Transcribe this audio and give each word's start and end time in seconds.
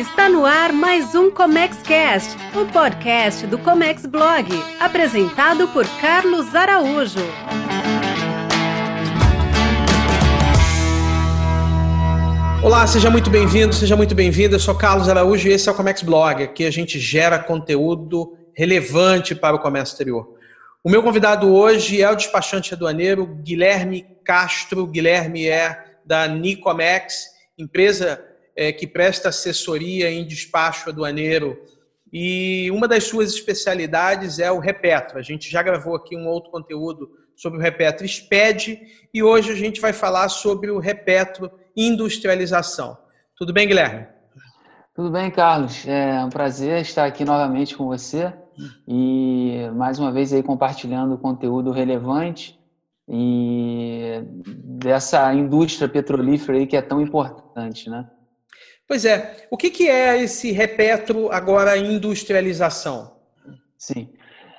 Está 0.00 0.30
no 0.30 0.46
ar 0.46 0.72
mais 0.72 1.14
um 1.14 1.30
Comex 1.30 1.82
Cast, 1.82 2.34
o 2.56 2.64
podcast 2.72 3.46
do 3.46 3.58
Comex 3.58 4.06
Blog, 4.06 4.48
apresentado 4.80 5.68
por 5.68 5.86
Carlos 6.00 6.54
Araújo. 6.54 7.18
Olá, 12.64 12.86
seja 12.86 13.10
muito 13.10 13.28
bem-vindo, 13.28 13.74
seja 13.74 13.94
muito 13.94 14.14
bem-vinda. 14.14 14.54
Eu 14.54 14.60
sou 14.60 14.74
Carlos 14.74 15.06
Araújo 15.06 15.46
e 15.46 15.52
esse 15.52 15.68
é 15.68 15.72
o 15.72 15.74
Comex 15.74 16.00
Blog. 16.00 16.44
Aqui 16.44 16.64
a 16.64 16.70
gente 16.70 16.98
gera 16.98 17.38
conteúdo 17.38 18.34
relevante 18.54 19.34
para 19.34 19.54
o 19.54 19.58
comércio 19.58 19.92
exterior. 19.92 20.34
O 20.82 20.88
meu 20.88 21.02
convidado 21.02 21.52
hoje 21.52 22.00
é 22.00 22.10
o 22.10 22.16
despachante 22.16 22.72
aduaneiro 22.72 23.26
Guilherme 23.26 24.06
Castro. 24.24 24.86
Guilherme 24.86 25.46
é 25.46 25.78
da 26.06 26.26
Nicomex, 26.26 27.26
empresa 27.58 28.29
é, 28.60 28.70
que 28.70 28.86
presta 28.86 29.30
assessoria 29.30 30.10
em 30.10 30.26
despacho 30.26 30.90
aduaneiro. 30.90 31.58
E 32.12 32.70
uma 32.70 32.86
das 32.86 33.04
suas 33.04 33.32
especialidades 33.32 34.38
é 34.38 34.52
o 34.52 34.58
Repetro. 34.58 35.18
A 35.18 35.22
gente 35.22 35.50
já 35.50 35.62
gravou 35.62 35.96
aqui 35.96 36.14
um 36.14 36.28
outro 36.28 36.50
conteúdo 36.50 37.10
sobre 37.34 37.58
o 37.58 37.62
Repetro 37.62 38.06
SPED 38.06 38.78
e 39.14 39.22
hoje 39.22 39.50
a 39.50 39.54
gente 39.54 39.80
vai 39.80 39.94
falar 39.94 40.28
sobre 40.28 40.70
o 40.70 40.78
Repetro 40.78 41.50
Industrialização. 41.74 42.98
Tudo 43.34 43.50
bem, 43.50 43.66
Guilherme? 43.66 44.06
Tudo 44.94 45.10
bem, 45.10 45.30
Carlos. 45.30 45.88
É 45.88 46.22
um 46.22 46.28
prazer 46.28 46.82
estar 46.82 47.06
aqui 47.06 47.24
novamente 47.24 47.74
com 47.74 47.86
você 47.86 48.30
e 48.86 49.70
mais 49.74 49.98
uma 49.98 50.12
vez 50.12 50.34
aí 50.34 50.42
compartilhando 50.42 51.16
conteúdo 51.16 51.70
relevante 51.70 52.60
e 53.08 54.22
dessa 54.46 55.32
indústria 55.32 55.88
petrolífera 55.88 56.58
aí 56.58 56.66
que 56.66 56.76
é 56.76 56.82
tão 56.82 57.00
importante, 57.00 57.88
né? 57.88 58.06
Pois 58.90 59.04
é. 59.04 59.46
O 59.52 59.56
que, 59.56 59.70
que 59.70 59.88
é 59.88 60.20
esse 60.20 60.50
repetro 60.50 61.30
agora 61.30 61.76
industrialização? 61.76 63.18
Sim. 63.78 64.08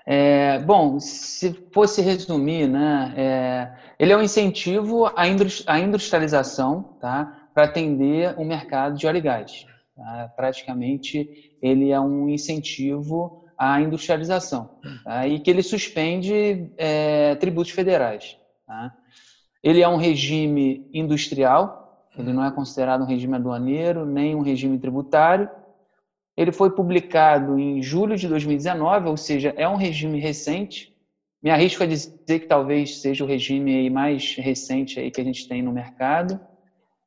É, 0.06 0.58
bom, 0.60 1.02
se 1.02 1.52
fosse 1.74 2.02
resumir, 2.02 2.66
né, 2.66 3.14
é, 3.18 3.72
ele 4.00 4.14
é 4.14 4.16
um 4.16 4.22
incentivo 4.22 5.12
à 5.18 5.28
industrialização 5.78 6.96
tá, 7.02 7.50
para 7.54 7.66
atender 7.66 8.34
o 8.40 8.46
mercado 8.46 8.98
de 8.98 9.06
óleo 9.06 9.18
e 9.18 9.22
gás. 9.22 9.66
Tá? 9.98 10.32
Praticamente, 10.34 11.58
ele 11.62 11.92
é 11.92 12.00
um 12.00 12.30
incentivo 12.30 13.44
à 13.58 13.82
industrialização 13.82 14.80
tá? 15.04 15.28
e 15.28 15.42
que 15.42 15.52
ele 15.52 15.62
suspende 15.62 16.72
é, 16.78 17.36
tributos 17.36 17.74
federais. 17.74 18.38
Tá? 18.66 18.96
Ele 19.62 19.82
é 19.82 19.90
um 19.90 19.98
regime 19.98 20.90
industrial, 20.94 21.81
ele 22.18 22.34
não 22.34 22.44
é 22.46 22.52
considerado 22.52 23.02
um 23.02 23.08
regime 23.08 23.36
aduaneiro, 23.36 24.06
nem 24.06 24.36
um 24.36 24.42
regime 24.42 24.78
tributário. 24.78 25.50
Ele 26.36 26.52
foi 26.52 26.72
publicado 26.72 27.58
em 27.58 27.82
julho 27.82 28.16
de 28.16 28.28
2019, 28.28 29.10
ou 29.10 29.18
seja, 29.18 29.54
é 29.58 29.68
um 29.68 29.76
regime 29.76 30.20
recente. 30.20 30.94
Me 31.42 31.50
arrisco 31.50 31.84
a 31.84 31.86
dizer 31.88 32.14
que 32.28 32.46
talvez 32.46 33.02
seja 33.02 33.24
o 33.24 33.28
regime 33.28 33.90
mais 33.90 34.36
recente 34.38 35.00
aí 35.00 35.10
que 35.10 35.22
a 35.22 35.24
gente 35.24 35.48
tem 35.48 35.62
no 35.62 35.72
mercado. 35.72 36.40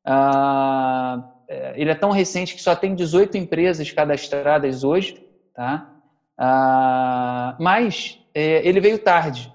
Ah, 0.04 1.30
é, 1.48 1.74
ele 1.76 1.90
é 1.90 1.94
tão 1.94 2.10
recente 2.10 2.54
que 2.54 2.62
só 2.62 2.74
tem 2.74 2.94
18 2.94 3.36
empresas 3.36 3.90
cadastradas 3.90 4.82
hoje, 4.82 5.22
tá? 5.54 5.90
Ah, 6.36 7.56
mas 7.60 8.18
é, 8.34 8.66
ele 8.66 8.80
veio 8.80 8.98
tarde. 8.98 9.53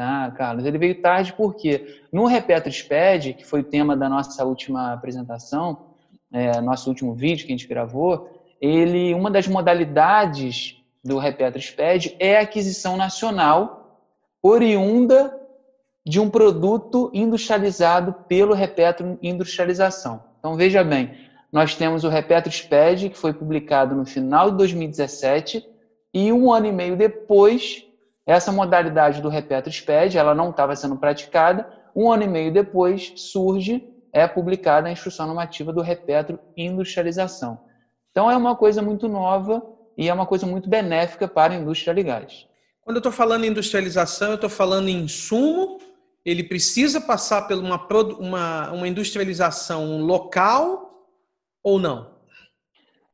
Ah, 0.00 0.32
Carlos, 0.36 0.64
ele 0.64 0.78
veio 0.78 1.02
tarde 1.02 1.32
porque 1.32 2.02
no 2.12 2.24
Repetro 2.26 2.70
SPED, 2.70 3.34
que 3.34 3.44
foi 3.44 3.62
o 3.62 3.64
tema 3.64 3.96
da 3.96 4.08
nossa 4.08 4.44
última 4.44 4.92
apresentação, 4.92 5.88
é, 6.32 6.60
nosso 6.60 6.88
último 6.88 7.14
vídeo 7.14 7.44
que 7.44 7.52
a 7.52 7.56
gente 7.56 7.66
gravou, 7.66 8.30
ele, 8.60 9.12
uma 9.12 9.28
das 9.28 9.48
modalidades 9.48 10.76
do 11.04 11.18
Repetro 11.18 11.60
SPED 11.60 12.14
é 12.20 12.38
a 12.38 12.42
aquisição 12.42 12.96
nacional 12.96 14.06
oriunda 14.40 15.36
de 16.06 16.20
um 16.20 16.30
produto 16.30 17.10
industrializado 17.12 18.12
pelo 18.28 18.54
Repetro 18.54 19.18
Industrialização. 19.20 20.22
Então, 20.38 20.54
veja 20.54 20.84
bem, 20.84 21.12
nós 21.50 21.74
temos 21.74 22.04
o 22.04 22.08
Repetro 22.08 22.52
SPED, 22.52 23.10
que 23.10 23.18
foi 23.18 23.32
publicado 23.32 23.96
no 23.96 24.06
final 24.06 24.52
de 24.52 24.58
2017, 24.58 25.66
e 26.14 26.32
um 26.32 26.52
ano 26.52 26.66
e 26.66 26.72
meio 26.72 26.96
depois 26.96 27.87
essa 28.28 28.52
modalidade 28.52 29.22
do 29.22 29.30
Repetro 29.30 29.72
SPED, 29.72 30.18
ela 30.18 30.34
não 30.34 30.50
estava 30.50 30.76
sendo 30.76 30.98
praticada. 30.98 31.66
Um 31.96 32.12
ano 32.12 32.24
e 32.24 32.28
meio 32.28 32.52
depois, 32.52 33.14
surge, 33.16 33.88
é 34.12 34.28
publicada 34.28 34.86
a 34.86 34.92
instrução 34.92 35.26
normativa 35.26 35.72
do 35.72 35.80
Repetro 35.80 36.38
Industrialização. 36.54 37.58
Então, 38.10 38.30
é 38.30 38.36
uma 38.36 38.54
coisa 38.54 38.82
muito 38.82 39.08
nova 39.08 39.62
e 39.96 40.10
é 40.10 40.12
uma 40.12 40.26
coisa 40.26 40.46
muito 40.46 40.68
benéfica 40.68 41.26
para 41.26 41.54
a 41.54 41.56
indústria 41.56 41.94
de 41.94 42.02
gás. 42.02 42.46
Quando 42.82 42.96
eu 42.96 43.00
estou 43.00 43.12
falando 43.12 43.44
em 43.44 43.48
industrialização, 43.48 44.28
eu 44.28 44.34
estou 44.34 44.50
falando 44.50 44.88
em 44.88 45.04
insumo, 45.04 45.78
ele 46.22 46.44
precisa 46.44 47.00
passar 47.00 47.48
por 47.48 47.56
uma, 47.56 47.86
uma, 48.18 48.72
uma 48.72 48.88
industrialização 48.88 50.02
local 50.02 51.08
ou 51.62 51.78
não? 51.78 52.10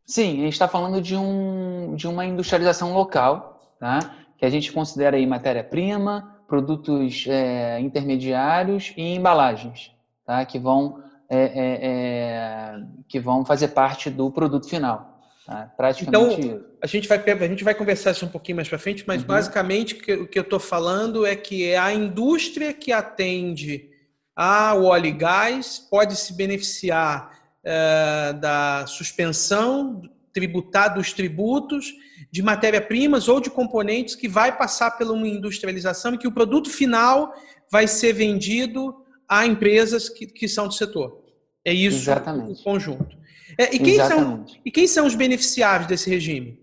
Sim, 0.05 0.41
a 0.41 0.45
gente 0.45 0.55
está 0.55 0.67
falando 0.67 1.01
de, 1.01 1.15
um, 1.15 1.95
de 1.95 2.09
uma 2.09 2.25
industrialização 2.25 2.93
local, 2.93 3.77
tá? 3.79 4.24
Que 4.45 4.47
a 4.47 4.51
gente 4.51 4.73
considera 4.73 5.17
aí 5.17 5.27
matéria-prima, 5.27 6.39
produtos 6.47 7.25
é, 7.27 7.81
intermediários 7.81 8.93
e 8.95 9.15
embalagens, 9.15 9.91
tá? 10.27 10.45
que, 10.45 10.59
vão, 10.59 11.03
é, 11.31 11.39
é, 11.39 11.79
é, 11.83 12.83
que 13.09 13.19
vão 13.19 13.43
fazer 13.43 13.69
parte 13.69 14.11
do 14.11 14.31
produto 14.31 14.69
final. 14.69 15.19
Tá? 15.47 15.73
Praticamente 15.75 16.41
então. 16.43 16.61
A 16.83 16.87
gente, 16.87 17.09
vai, 17.09 17.19
a 17.19 17.49
gente 17.49 17.65
vai 17.65 17.75
conversar 17.75 18.11
isso 18.11 18.27
um 18.27 18.29
pouquinho 18.29 18.57
mais 18.57 18.69
para 18.69 18.79
frente, 18.79 19.03
mas 19.07 19.23
uhum. 19.23 19.29
basicamente 19.29 19.95
o 20.13 20.29
que 20.29 20.39
eu 20.39 20.43
estou 20.43 20.61
falando 20.61 21.25
é 21.25 21.35
que 21.35 21.65
é 21.65 21.79
a 21.79 21.95
indústria 21.95 22.75
que 22.75 22.93
atende 22.93 23.89
ao 24.37 24.85
óleo 24.85 25.07
e 25.07 25.13
gás 25.13 25.79
pode 25.91 26.17
se 26.17 26.35
beneficiar 26.35 27.31
é, 27.65 28.35
da 28.35 28.85
suspensão 28.87 30.03
tributar 30.35 30.93
dos 30.93 31.15
tributos 31.15 31.95
de 32.35 32.43
matéria-primas 32.43 33.29
ou 33.29 33.41
de 33.41 33.49
componentes 33.49 34.17
que 34.17 34.27
vai 34.27 34.59
passar 34.59 34.91
pela 34.99 35.13
uma 35.13 35.29
industrialização 35.29 36.15
e 36.15 36.19
que 36.19 36.27
o 36.27 36.33
produto 36.33 36.69
final 36.69 37.33
vai 37.71 37.87
ser 37.87 38.13
vendido 38.13 38.93
a 39.29 39.47
empresas 39.47 40.09
que, 40.09 40.27
que 40.27 40.49
são 40.49 40.67
do 40.67 40.75
setor. 40.75 41.23
É 41.65 41.73
isso 41.73 42.11
Exatamente. 42.11 42.61
o 42.61 42.65
conjunto. 42.65 43.17
É, 43.57 43.73
e, 43.73 43.79
quem 43.79 44.01
são, 44.01 44.45
e 44.65 44.71
quem 44.73 44.89
são 44.89 45.07
os 45.07 45.15
beneficiários 45.15 45.87
desse 45.87 46.11
regime? 46.11 46.61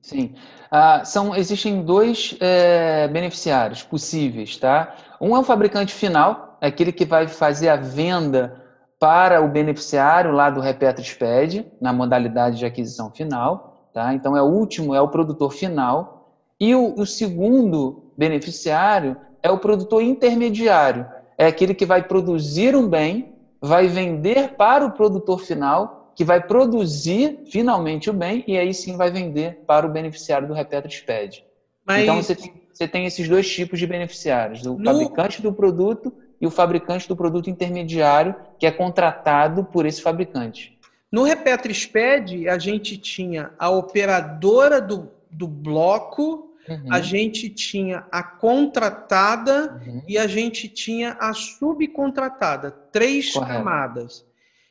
Sim. 0.00 0.32
Ah, 0.70 1.04
são, 1.04 1.36
existem 1.36 1.84
dois 1.84 2.34
é, 2.40 3.06
beneficiários 3.08 3.82
possíveis, 3.82 4.56
tá? 4.56 4.96
Um 5.20 5.36
é 5.36 5.38
o 5.38 5.44
fabricante 5.44 5.92
final, 5.92 6.56
é 6.58 6.68
aquele 6.68 6.90
que 6.90 7.04
vai 7.04 7.28
fazer 7.28 7.68
a 7.68 7.76
venda 7.76 8.64
para 8.98 9.42
o 9.42 9.48
beneficiário 9.48 10.32
lá 10.32 10.48
do 10.48 10.62
Repetro 10.62 11.04
SPED, 11.04 11.70
na 11.82 11.92
modalidade 11.92 12.56
de 12.56 12.64
aquisição 12.64 13.10
final. 13.10 13.71
Tá? 13.92 14.14
Então, 14.14 14.36
é 14.36 14.42
o 14.42 14.46
último, 14.46 14.94
é 14.94 15.00
o 15.00 15.08
produtor 15.08 15.52
final. 15.52 16.36
E 16.58 16.74
o, 16.74 16.94
o 16.98 17.04
segundo 17.04 18.04
beneficiário 18.16 19.16
é 19.42 19.50
o 19.50 19.58
produtor 19.58 20.02
intermediário. 20.02 21.06
É 21.36 21.46
aquele 21.46 21.74
que 21.74 21.84
vai 21.84 22.02
produzir 22.02 22.76
um 22.76 22.88
bem, 22.88 23.34
vai 23.60 23.88
vender 23.88 24.54
para 24.56 24.84
o 24.86 24.92
produtor 24.92 25.40
final, 25.40 26.12
que 26.14 26.24
vai 26.24 26.40
produzir 26.40 27.40
finalmente 27.50 28.10
o 28.10 28.12
bem 28.12 28.44
e 28.46 28.56
aí 28.56 28.72
sim 28.72 28.96
vai 28.96 29.10
vender 29.10 29.64
para 29.66 29.86
o 29.86 29.90
beneficiário 29.90 30.46
do 30.46 30.54
Repetro 30.54 30.90
SPED. 30.90 31.44
Mas... 31.84 32.02
Então, 32.02 32.22
você 32.22 32.34
tem, 32.34 32.52
você 32.72 32.88
tem 32.88 33.06
esses 33.06 33.28
dois 33.28 33.50
tipos 33.50 33.78
de 33.78 33.86
beneficiários, 33.86 34.64
o 34.64 34.76
no... 34.76 34.84
fabricante 34.84 35.42
do 35.42 35.52
produto 35.52 36.12
e 36.40 36.46
o 36.46 36.50
fabricante 36.50 37.08
do 37.08 37.16
produto 37.16 37.48
intermediário, 37.48 38.34
que 38.58 38.66
é 38.66 38.70
contratado 38.70 39.64
por 39.64 39.86
esse 39.86 40.02
fabricante. 40.02 40.78
No 41.12 41.24
Repetro-SPED, 41.24 42.48
a 42.48 42.58
gente 42.58 42.96
tinha 42.96 43.50
a 43.58 43.68
operadora 43.68 44.80
do, 44.80 45.10
do 45.30 45.46
bloco, 45.46 46.54
uhum. 46.66 46.90
a 46.90 47.02
gente 47.02 47.50
tinha 47.50 48.06
a 48.10 48.22
contratada 48.22 49.78
uhum. 49.86 50.02
e 50.08 50.16
a 50.16 50.26
gente 50.26 50.68
tinha 50.68 51.14
a 51.20 51.34
subcontratada. 51.34 52.70
Três 52.90 53.30
Correto. 53.30 53.52
camadas. 53.52 54.24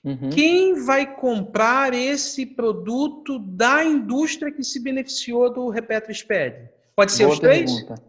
Uhum. 0.03 0.31
Quem 0.31 0.83
vai 0.83 1.05
comprar 1.15 1.93
esse 1.93 2.43
produto 2.43 3.37
da 3.37 3.83
indústria 3.85 4.51
que 4.51 4.63
se 4.63 4.79
beneficiou 4.79 5.53
do 5.53 5.69
Repetro-SPED? 5.69 6.69
Pode 6.95 7.11
ser 7.11 7.25
Boa 7.25 7.33
os 7.33 7.39
três? 7.39 7.71
Pergunta. 7.71 8.01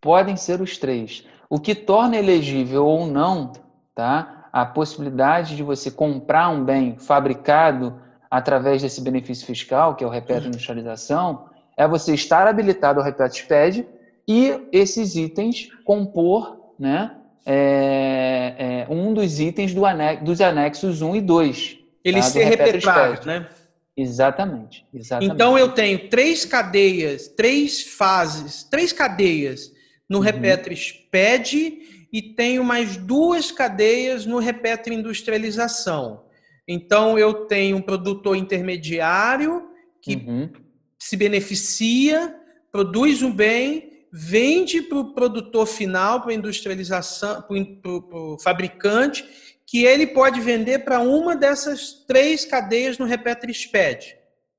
Podem 0.00 0.36
ser 0.36 0.62
os 0.62 0.78
três. 0.78 1.22
O 1.50 1.60
que 1.60 1.74
torna 1.74 2.16
elegível 2.16 2.86
ou 2.86 3.06
não, 3.06 3.52
tá? 3.94 4.33
A 4.54 4.64
possibilidade 4.64 5.56
de 5.56 5.64
você 5.64 5.90
comprar 5.90 6.48
um 6.48 6.64
bem 6.64 6.96
fabricado 6.96 8.00
através 8.30 8.80
desse 8.80 9.00
benefício 9.00 9.44
fiscal, 9.44 9.96
que 9.96 10.04
é 10.04 10.06
o 10.06 10.10
repetro 10.10 10.46
industrialização, 10.46 11.46
é 11.76 11.88
você 11.88 12.14
estar 12.14 12.46
habilitado 12.46 13.00
ao 13.00 13.04
repetro 13.04 13.36
SPED 13.36 13.84
e 14.28 14.56
esses 14.70 15.16
itens 15.16 15.70
compor 15.84 16.72
né, 16.78 17.16
é, 17.44 18.54
é, 18.56 18.86
um 18.88 19.12
dos 19.12 19.40
itens 19.40 19.74
do 19.74 19.84
anex, 19.84 20.22
dos 20.22 20.40
anexos 20.40 21.02
1 21.02 21.16
e 21.16 21.20
2. 21.20 21.78
Ele 22.04 22.20
tá, 22.20 22.22
ser 22.22 22.44
repetrado, 22.44 23.26
né? 23.26 23.48
Exatamente, 23.96 24.86
exatamente. 24.94 25.34
Então 25.34 25.58
eu 25.58 25.72
tenho 25.72 26.08
três 26.08 26.44
cadeias, 26.44 27.26
três 27.26 27.82
fases, 27.82 28.62
três 28.62 28.92
cadeias 28.92 29.72
no 30.08 30.18
uhum. 30.18 30.22
Repetri 30.22 30.76
SPED 30.76 32.03
e 32.14 32.22
tenho 32.22 32.62
mais 32.62 32.96
duas 32.96 33.50
cadeias 33.50 34.24
no 34.24 34.38
Repetri 34.38 34.94
Industrialização. 34.94 36.26
Então 36.66 37.18
eu 37.18 37.46
tenho 37.46 37.76
um 37.76 37.82
produtor 37.82 38.36
intermediário 38.36 39.68
que 40.00 40.14
uhum. 40.14 40.48
se 40.96 41.16
beneficia, 41.16 42.32
produz 42.70 43.20
um 43.20 43.32
bem, 43.32 44.06
vende 44.12 44.80
para 44.80 44.98
o 44.98 45.12
produtor 45.12 45.66
final, 45.66 46.20
para 46.20 46.30
a 46.30 46.34
industrialização, 46.34 47.42
para 47.42 47.90
o 47.90 48.38
fabricante 48.38 49.24
que 49.66 49.84
ele 49.84 50.06
pode 50.06 50.40
vender 50.40 50.84
para 50.84 51.00
uma 51.00 51.34
dessas 51.34 52.04
três 52.06 52.44
cadeias 52.44 52.96
no 52.96 53.06
Repetri 53.06 53.52
SPED. 53.52 54.16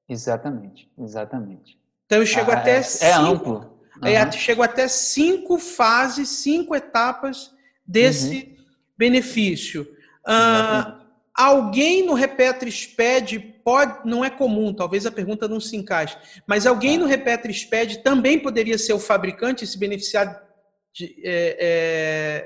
Exatamente, 0.10 0.92
exatamente. 1.00 1.80
Então 2.06 2.18
eu 2.18 2.26
chego 2.26 2.52
ah, 2.52 2.56
até 2.56 2.72
é, 2.72 2.78
é 2.80 2.84
cinco, 2.84 3.06
é 3.06 3.14
amplo. 3.14 3.75
Uhum. 4.02 4.10
É, 4.10 4.32
chego 4.32 4.62
até 4.62 4.88
cinco 4.88 5.58
fases, 5.58 6.30
cinco 6.30 6.76
etapas 6.76 7.52
desse 7.86 8.36
uhum. 8.36 8.66
benefício. 8.98 9.88
Ah, 10.26 11.00
alguém 11.34 12.06
no 12.06 12.14
Repetri 12.14 12.72
SPED 12.72 13.40
pode, 13.64 14.08
não 14.08 14.24
é 14.24 14.30
comum, 14.30 14.74
talvez 14.74 15.06
a 15.06 15.12
pergunta 15.12 15.48
não 15.48 15.60
se 15.60 15.76
encaixe, 15.76 16.18
mas 16.48 16.66
alguém 16.66 16.98
tá. 16.98 17.04
no 17.04 17.10
Repetri 17.10 17.54
SPED 17.54 18.00
também 18.00 18.40
poderia 18.40 18.78
ser 18.78 18.94
o 18.94 19.00
fabricante 19.00 19.64
e 19.64 19.68
se 19.68 19.78
beneficiar 19.78 20.44
de, 20.94 21.16
é, 21.24 21.58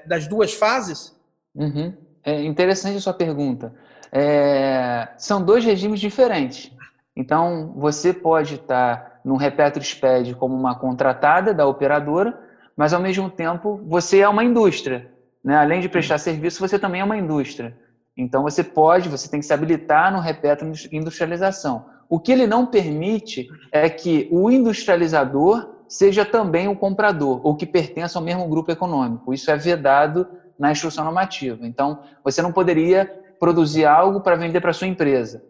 é, 0.03 0.07
das 0.07 0.27
duas 0.27 0.53
fases? 0.53 1.15
Uhum. 1.55 1.93
É 2.23 2.43
interessante 2.43 2.97
a 2.97 3.01
sua 3.01 3.13
pergunta. 3.13 3.73
É, 4.11 5.09
são 5.17 5.43
dois 5.43 5.63
regimes 5.63 5.99
diferentes. 5.99 6.71
Então, 7.15 7.73
você 7.75 8.13
pode 8.13 8.55
estar 8.55 9.08
no 9.23 9.35
Repetro 9.35 9.83
SPED 9.83 10.35
como 10.35 10.55
uma 10.55 10.75
contratada 10.75 11.53
da 11.53 11.65
operadora, 11.65 12.39
mas 12.75 12.93
ao 12.93 13.01
mesmo 13.01 13.29
tempo 13.29 13.81
você 13.85 14.19
é 14.19 14.29
uma 14.29 14.43
indústria. 14.43 15.11
Né? 15.43 15.55
Além 15.55 15.81
de 15.81 15.89
prestar 15.89 16.17
serviço, 16.17 16.59
você 16.59 16.77
também 16.77 17.01
é 17.01 17.03
uma 17.03 17.17
indústria. 17.17 17.77
Então, 18.15 18.43
você 18.43 18.63
pode, 18.63 19.07
você 19.07 19.29
tem 19.29 19.39
que 19.39 19.45
se 19.45 19.53
habilitar 19.53 20.11
no 20.11 20.19
Repetro 20.19 20.69
Industrialização. 20.91 21.85
O 22.09 22.19
que 22.19 22.31
ele 22.31 22.45
não 22.45 22.65
permite 22.65 23.47
é 23.71 23.89
que 23.89 24.27
o 24.31 24.51
industrializador 24.51 25.75
seja 25.87 26.25
também 26.25 26.67
o 26.67 26.75
comprador, 26.75 27.39
ou 27.43 27.55
que 27.55 27.65
pertença 27.65 28.19
ao 28.19 28.25
mesmo 28.25 28.47
grupo 28.47 28.71
econômico. 28.71 29.33
Isso 29.33 29.49
é 29.49 29.55
vedado 29.55 30.27
na 30.57 30.71
instrução 30.71 31.03
normativa. 31.05 31.65
Então, 31.65 32.03
você 32.23 32.41
não 32.41 32.51
poderia 32.51 33.05
produzir 33.39 33.85
algo 33.85 34.19
para 34.19 34.35
vender 34.35 34.59
para 34.59 34.73
sua 34.73 34.87
empresa. 34.87 35.41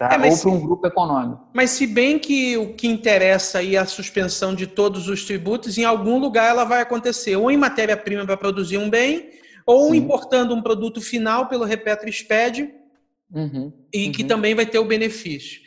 Tá? 0.00 0.08
É, 0.14 0.30
ou 0.30 0.38
para 0.38 0.50
um 0.50 0.58
grupo 0.58 0.86
econômico. 0.86 1.46
Mas 1.52 1.72
se 1.72 1.86
bem 1.86 2.18
que 2.18 2.56
o 2.56 2.72
que 2.72 2.88
interessa 2.88 3.58
aí 3.58 3.76
é 3.76 3.78
a 3.78 3.84
suspensão 3.84 4.54
de 4.54 4.66
todos 4.66 5.08
os 5.08 5.26
tributos, 5.26 5.76
em 5.76 5.84
algum 5.84 6.18
lugar 6.18 6.48
ela 6.48 6.64
vai 6.64 6.80
acontecer, 6.80 7.36
ou 7.36 7.50
em 7.50 7.56
matéria-prima 7.58 8.24
para 8.24 8.34
produzir 8.34 8.78
um 8.78 8.88
bem, 8.88 9.28
ou 9.66 9.90
Sim. 9.90 9.98
importando 9.98 10.54
um 10.54 10.62
produto 10.62 11.02
final 11.02 11.48
pelo 11.50 11.66
Repetro 11.66 12.10
SPED, 12.10 12.72
uhum, 13.30 13.70
e 13.92 14.06
uhum. 14.06 14.12
que 14.12 14.24
também 14.24 14.54
vai 14.54 14.64
ter 14.64 14.78
o 14.78 14.86
benefício. 14.86 15.60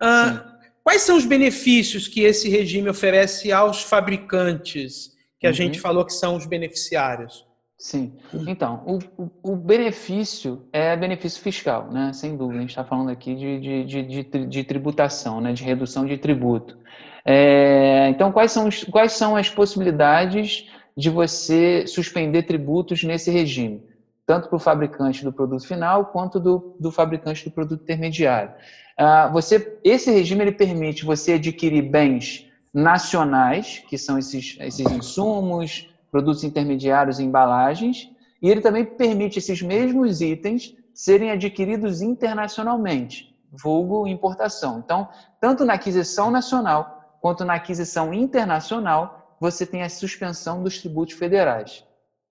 Ah, 0.00 0.56
quais 0.84 1.02
são 1.02 1.16
os 1.16 1.24
benefícios 1.24 2.06
que 2.06 2.20
esse 2.20 2.48
regime 2.48 2.88
oferece 2.88 3.50
aos 3.50 3.82
fabricantes, 3.82 5.16
que 5.36 5.48
a 5.48 5.50
uhum. 5.50 5.56
gente 5.56 5.80
falou 5.80 6.04
que 6.04 6.12
são 6.12 6.36
os 6.36 6.46
beneficiários? 6.46 7.44
Sim. 7.80 8.12
Então, 8.46 8.82
o, 8.84 9.52
o, 9.52 9.56
benefício 9.56 10.68
é 10.70 10.94
benefício 10.94 11.40
fiscal, 11.40 11.90
né? 11.90 12.12
Sem 12.12 12.36
dúvida. 12.36 12.58
A 12.58 12.60
gente 12.60 12.70
está 12.70 12.84
falando 12.84 13.08
aqui 13.08 13.34
de, 13.34 13.58
de, 13.58 13.84
de, 13.86 14.02
de, 14.02 14.46
de 14.46 14.64
tributação, 14.64 15.40
né? 15.40 15.54
de 15.54 15.64
redução 15.64 16.04
de 16.04 16.18
tributo. 16.18 16.76
É, 17.24 18.06
então, 18.10 18.30
quais 18.32 18.52
são, 18.52 18.68
os, 18.68 18.84
quais 18.84 19.12
são 19.12 19.34
as 19.34 19.48
possibilidades 19.48 20.68
de 20.94 21.08
você 21.08 21.86
suspender 21.86 22.42
tributos 22.42 23.02
nesse 23.02 23.30
regime? 23.30 23.82
Tanto 24.26 24.50
para 24.50 24.56
o 24.56 24.60
fabricante 24.60 25.24
do 25.24 25.32
produto 25.32 25.66
final, 25.66 26.04
quanto 26.04 26.38
do, 26.38 26.76
do 26.78 26.92
fabricante 26.92 27.46
do 27.46 27.50
produto 27.50 27.82
intermediário. 27.82 28.52
Ah, 28.98 29.30
você, 29.32 29.80
esse 29.82 30.10
regime 30.10 30.42
ele 30.42 30.52
permite 30.52 31.02
você 31.02 31.32
adquirir 31.32 31.80
bens 31.80 32.46
nacionais, 32.74 33.82
que 33.88 33.96
são 33.96 34.18
esses, 34.18 34.58
esses 34.60 34.86
insumos, 34.92 35.89
produtos 36.10 36.44
intermediários 36.44 37.18
e 37.18 37.24
embalagens, 37.24 38.10
e 38.42 38.48
ele 38.50 38.60
também 38.60 38.84
permite 38.84 39.38
esses 39.38 39.62
mesmos 39.62 40.20
itens 40.20 40.74
serem 40.94 41.30
adquiridos 41.30 42.02
internacionalmente, 42.02 43.34
vulgo 43.50 44.06
importação. 44.06 44.82
Então, 44.84 45.08
tanto 45.40 45.64
na 45.64 45.74
aquisição 45.74 46.30
nacional 46.30 47.18
quanto 47.20 47.44
na 47.44 47.54
aquisição 47.54 48.14
internacional, 48.14 49.36
você 49.38 49.66
tem 49.66 49.82
a 49.82 49.88
suspensão 49.88 50.62
dos 50.62 50.78
tributos 50.78 51.14
federais. 51.14 51.84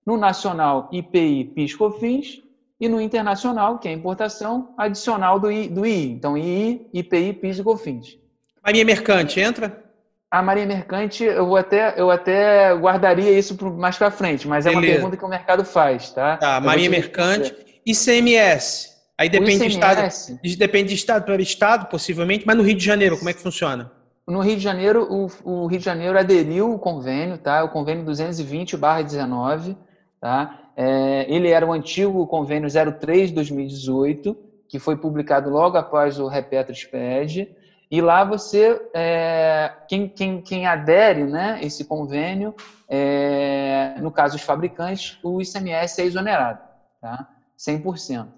No 0.04 0.16
nacional, 0.16 0.88
IPI, 0.92 1.52
PIS, 1.54 1.74
COFINS, 1.74 2.42
e 2.80 2.88
no 2.88 3.00
internacional, 3.00 3.78
que 3.78 3.88
é 3.88 3.90
a 3.90 3.94
importação, 3.94 4.72
adicional 4.76 5.38
do, 5.38 5.52
I, 5.52 5.68
do 5.68 5.84
II. 5.84 6.12
Então, 6.12 6.36
II, 6.36 6.88
IPI, 6.94 7.34
PIS 7.34 7.58
e 7.58 7.62
COFINS. 7.62 8.18
Marinha 8.64 8.84
Mercante, 8.84 9.38
entra? 9.38 9.89
A 10.30 10.42
Marinha 10.42 10.66
Mercante, 10.66 11.24
eu 11.24 11.44
vou 11.44 11.56
até, 11.56 12.00
eu 12.00 12.08
até 12.08 12.72
guardaria 12.74 13.36
isso 13.36 13.58
mais 13.72 13.98
para 13.98 14.12
frente, 14.12 14.46
mas 14.46 14.64
é 14.64 14.70
Beleza. 14.70 14.86
uma 14.86 14.94
pergunta 14.94 15.16
que 15.16 15.24
o 15.24 15.28
mercado 15.28 15.64
faz, 15.64 16.10
tá? 16.10 16.36
Tá, 16.36 16.60
Marinha 16.60 16.88
Mercante, 16.88 17.52
ICMS. 17.84 18.90
Aí 19.18 19.28
depende 19.28 19.56
ICMS, 19.56 19.68
de 19.68 19.74
estado, 19.74 20.56
depende 20.56 20.88
de 20.90 20.94
estado 20.94 21.24
para 21.24 21.42
estado, 21.42 21.86
possivelmente, 21.86 22.46
mas 22.46 22.56
no 22.56 22.62
Rio 22.62 22.76
de 22.76 22.84
Janeiro, 22.84 23.18
como 23.18 23.28
é 23.28 23.32
que 23.32 23.40
funciona? 23.40 23.90
No 24.26 24.40
Rio 24.40 24.56
de 24.56 24.62
Janeiro, 24.62 25.02
o, 25.10 25.28
o 25.42 25.66
Rio 25.66 25.80
de 25.80 25.84
Janeiro 25.84 26.16
aderiu 26.16 26.72
o 26.72 26.78
convênio, 26.78 27.36
tá? 27.36 27.64
O 27.64 27.68
convênio 27.68 28.04
220/19, 28.04 29.76
tá? 30.20 30.70
É, 30.76 31.26
ele 31.28 31.50
era 31.50 31.66
o 31.66 31.72
antigo 31.72 32.24
convênio 32.28 32.68
03/2018, 32.68 34.36
que 34.68 34.78
foi 34.78 34.96
publicado 34.96 35.50
logo 35.50 35.76
após 35.76 36.20
o 36.20 36.28
Repetro 36.28 36.72
SPED. 36.72 37.48
E 37.90 38.00
lá 38.00 38.22
você, 38.22 38.80
é, 38.94 39.72
quem, 39.88 40.08
quem, 40.08 40.40
quem 40.40 40.66
adere 40.66 41.24
né, 41.24 41.58
esse 41.60 41.84
convênio, 41.84 42.54
é, 42.88 43.94
no 43.98 44.12
caso 44.12 44.36
os 44.36 44.42
fabricantes, 44.42 45.18
o 45.24 45.42
ICMS 45.42 46.00
é 46.00 46.04
exonerado, 46.04 46.60
tá? 47.00 47.28
100%. 47.58 48.28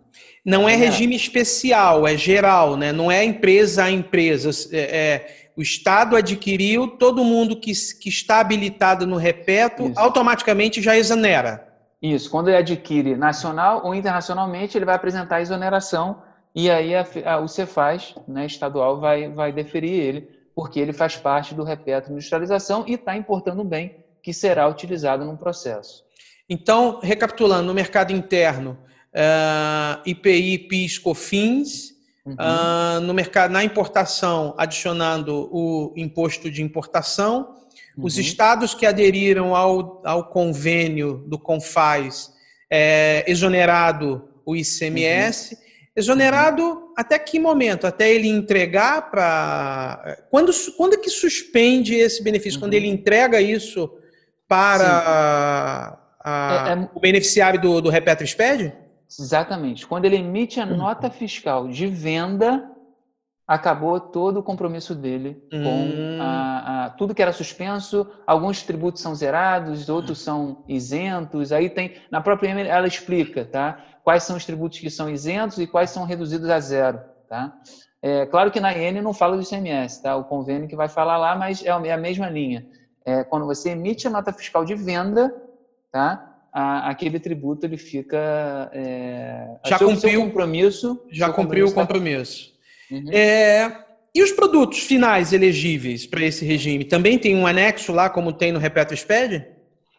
Não 0.44 0.68
é 0.68 0.74
regime 0.74 1.14
especial, 1.14 2.06
é 2.06 2.16
geral, 2.16 2.76
né? 2.76 2.92
não 2.92 3.10
é 3.10 3.24
empresa 3.24 3.84
a 3.84 3.90
empresa. 3.90 4.50
É, 4.72 4.80
é, 4.80 5.50
o 5.56 5.62
Estado 5.62 6.16
adquiriu, 6.16 6.88
todo 6.88 7.24
mundo 7.24 7.56
que, 7.56 7.72
que 8.00 8.08
está 8.08 8.40
habilitado 8.40 9.06
no 9.06 9.16
repeto 9.16 9.84
Isso. 9.84 9.98
automaticamente 9.98 10.82
já 10.82 10.96
exonera. 10.96 11.68
Isso, 12.00 12.28
quando 12.30 12.48
ele 12.48 12.56
adquire 12.56 13.14
nacional 13.14 13.82
ou 13.84 13.94
internacionalmente, 13.94 14.76
ele 14.76 14.84
vai 14.84 14.96
apresentar 14.96 15.36
a 15.36 15.40
exoneração 15.40 16.20
e 16.54 16.70
aí 16.70 16.94
a, 16.94 17.06
a, 17.24 17.38
o 17.38 17.48
Cefaz, 17.48 18.14
né, 18.28 18.46
estadual, 18.46 19.00
vai, 19.00 19.28
vai 19.28 19.52
deferir 19.52 19.92
ele, 19.92 20.28
porque 20.54 20.78
ele 20.78 20.92
faz 20.92 21.16
parte 21.16 21.54
do 21.54 21.64
repetro 21.64 22.08
de 22.08 22.14
industrialização 22.14 22.84
e 22.86 22.94
está 22.94 23.16
importando 23.16 23.64
bem 23.64 23.96
que 24.22 24.32
será 24.32 24.68
utilizado 24.68 25.24
no 25.24 25.36
processo. 25.36 26.04
Então, 26.48 27.00
recapitulando, 27.02 27.66
no 27.66 27.74
mercado 27.74 28.12
interno, 28.12 28.78
uh, 29.14 30.00
IPI, 30.06 30.58
PIS, 30.58 30.98
COFINS, 30.98 31.92
uhum. 32.24 32.34
uh, 32.34 33.00
no 33.00 33.14
mercado, 33.14 33.50
na 33.50 33.64
importação, 33.64 34.54
adicionando 34.58 35.48
o 35.50 35.92
imposto 35.96 36.50
de 36.50 36.62
importação, 36.62 37.56
uhum. 37.96 38.04
os 38.04 38.18
estados 38.18 38.74
que 38.74 38.86
aderiram 38.86 39.56
ao, 39.56 40.02
ao 40.04 40.28
convênio 40.28 41.24
do 41.26 41.38
CONFAS, 41.38 42.32
é, 42.70 43.24
exonerado 43.26 44.28
o 44.44 44.56
ICMS, 44.56 45.54
uhum. 45.54 45.61
Exonerado 45.94 46.92
até 46.96 47.18
que 47.18 47.38
momento? 47.38 47.86
Até 47.86 48.10
ele 48.10 48.28
entregar 48.28 49.10
para. 49.10 50.24
Quando, 50.30 50.50
quando 50.76 50.94
é 50.94 50.96
que 50.96 51.10
suspende 51.10 51.94
esse 51.94 52.22
benefício? 52.22 52.56
Uhum. 52.56 52.64
Quando 52.64 52.74
ele 52.74 52.88
entrega 52.88 53.40
isso 53.40 53.92
para 54.48 55.98
a, 56.24 56.66
é, 56.68 56.72
é... 56.72 56.88
o 56.94 57.00
beneficiário 57.00 57.60
do, 57.60 57.80
do 57.82 57.90
Repetro 57.90 58.26
SPED? 58.26 58.72
Exatamente. 59.18 59.86
Quando 59.86 60.06
ele 60.06 60.16
emite 60.16 60.60
a 60.60 60.66
nota 60.66 61.10
fiscal 61.10 61.68
de 61.68 61.86
venda, 61.86 62.70
acabou 63.46 64.00
todo 64.00 64.38
o 64.38 64.42
compromisso 64.42 64.94
dele 64.94 65.42
com 65.50 65.58
hum. 65.58 66.18
a, 66.20 66.84
a, 66.86 66.90
tudo 66.90 67.14
que 67.14 67.20
era 67.20 67.32
suspenso. 67.32 68.06
Alguns 68.26 68.62
tributos 68.62 69.02
são 69.02 69.14
zerados, 69.14 69.90
outros 69.90 70.20
são 70.20 70.64
isentos. 70.66 71.52
Aí 71.52 71.68
tem 71.68 71.96
na 72.10 72.22
própria 72.22 72.48
ela 72.48 72.86
explica, 72.86 73.44
tá? 73.44 73.78
Quais 74.04 74.22
são 74.24 74.36
os 74.36 74.44
tributos 74.44 74.78
que 74.78 74.90
são 74.90 75.08
isentos 75.08 75.58
e 75.58 75.66
quais 75.66 75.90
são 75.90 76.04
reduzidos 76.04 76.48
a 76.50 76.60
zero. 76.60 77.00
Tá? 77.28 77.52
É, 78.02 78.26
claro 78.26 78.50
que 78.50 78.60
na 78.60 78.76
IN 78.76 79.00
não 79.00 79.14
fala 79.14 79.36
do 79.36 79.42
ICMS, 79.42 80.02
tá? 80.02 80.16
o 80.16 80.24
convênio 80.24 80.68
que 80.68 80.76
vai 80.76 80.88
falar 80.88 81.16
lá, 81.16 81.36
mas 81.36 81.64
é, 81.64 81.68
é 81.68 81.92
a 81.92 81.96
mesma 81.96 82.28
linha. 82.28 82.66
É, 83.04 83.24
quando 83.24 83.46
você 83.46 83.70
emite 83.70 84.06
a 84.06 84.10
nota 84.10 84.32
fiscal 84.32 84.64
de 84.64 84.74
venda, 84.74 85.34
tá? 85.90 86.28
A, 86.52 86.90
aquele 86.90 87.18
tributo 87.18 87.66
ele 87.66 87.76
fica. 87.76 88.70
É, 88.72 89.56
já 89.66 89.78
seu, 89.78 89.88
cumpriu 89.88 90.10
seu 90.10 90.24
compromisso. 90.24 91.06
Já 91.10 91.32
cumpriu 91.32 91.66
o 91.66 91.72
compromisso. 91.72 92.52
Uhum. 92.90 93.10
É, 93.10 93.84
e 94.14 94.22
os 94.22 94.30
produtos 94.30 94.80
finais 94.80 95.32
elegíveis 95.32 96.06
para 96.06 96.22
esse 96.22 96.44
regime? 96.44 96.84
Também 96.84 97.18
tem 97.18 97.34
um 97.34 97.46
anexo 97.46 97.92
lá, 97.92 98.10
como 98.10 98.32
tem 98.32 98.52
no 98.52 98.58
Repeto 98.58 98.94
SPED? 98.94 99.46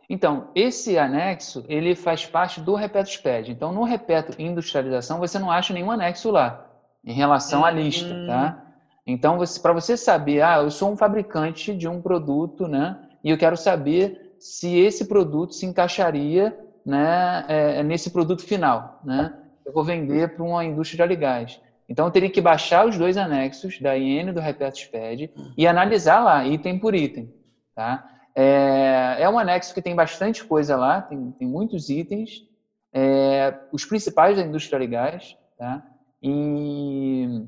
Então, 0.09 0.49
esse 0.53 0.97
anexo, 0.97 1.63
ele 1.67 1.95
faz 1.95 2.25
parte 2.25 2.59
do 2.59 2.75
Repeto 2.75 3.09
SPED. 3.09 3.51
Então, 3.51 3.71
no 3.71 3.83
Repeto 3.83 4.39
Industrialização, 4.39 5.19
você 5.19 5.39
não 5.39 5.49
acha 5.49 5.73
nenhum 5.73 5.91
anexo 5.91 6.29
lá, 6.29 6.69
em 7.03 7.13
relação 7.13 7.65
à 7.65 7.71
lista, 7.71 8.13
hum. 8.13 8.27
tá? 8.27 8.63
Então, 9.05 9.37
para 9.61 9.73
você 9.73 9.97
saber, 9.97 10.41
ah, 10.41 10.57
eu 10.57 10.71
sou 10.71 10.91
um 10.91 10.97
fabricante 10.97 11.75
de 11.75 11.87
um 11.87 12.01
produto, 12.01 12.67
né? 12.67 12.97
E 13.23 13.29
eu 13.29 13.37
quero 13.37 13.57
saber 13.57 14.35
se 14.39 14.77
esse 14.77 15.05
produto 15.05 15.53
se 15.53 15.65
encaixaria 15.65 16.57
né, 16.85 17.45
é, 17.47 17.83
nesse 17.83 18.11
produto 18.11 18.43
final, 18.43 18.99
né? 19.03 19.33
Eu 19.65 19.73
vou 19.73 19.83
vender 19.83 20.35
para 20.35 20.43
uma 20.43 20.63
indústria 20.63 21.07
de 21.07 21.15
gás. 21.15 21.59
Então, 21.87 22.05
eu 22.05 22.11
teria 22.11 22.29
que 22.29 22.41
baixar 22.41 22.85
os 22.85 22.97
dois 22.97 23.17
anexos 23.17 23.79
da 23.79 23.97
IN 23.97 24.31
do 24.33 24.39
Repeto 24.39 24.77
SPED 24.77 25.31
e 25.57 25.67
analisar 25.67 26.21
lá, 26.21 26.45
item 26.45 26.79
por 26.79 26.95
item, 26.95 27.33
tá? 27.75 28.09
É, 28.35 29.17
é 29.19 29.29
um 29.29 29.37
anexo 29.37 29.73
que 29.73 29.81
tem 29.81 29.95
bastante 29.95 30.43
coisa 30.43 30.75
lá, 30.75 31.01
tem, 31.01 31.31
tem 31.31 31.47
muitos 31.47 31.89
itens, 31.89 32.43
é, 32.91 33.53
os 33.71 33.85
principais 33.85 34.37
da 34.37 34.43
indústria 34.43 34.79
de 34.79 34.87
gás, 34.87 35.35
tá? 35.57 35.83
E, 36.21 37.43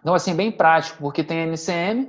então, 0.00 0.14
assim, 0.14 0.34
bem 0.34 0.50
prático, 0.50 0.98
porque 1.00 1.22
tem 1.22 1.40
a 1.40 1.46
NCM 1.46 2.08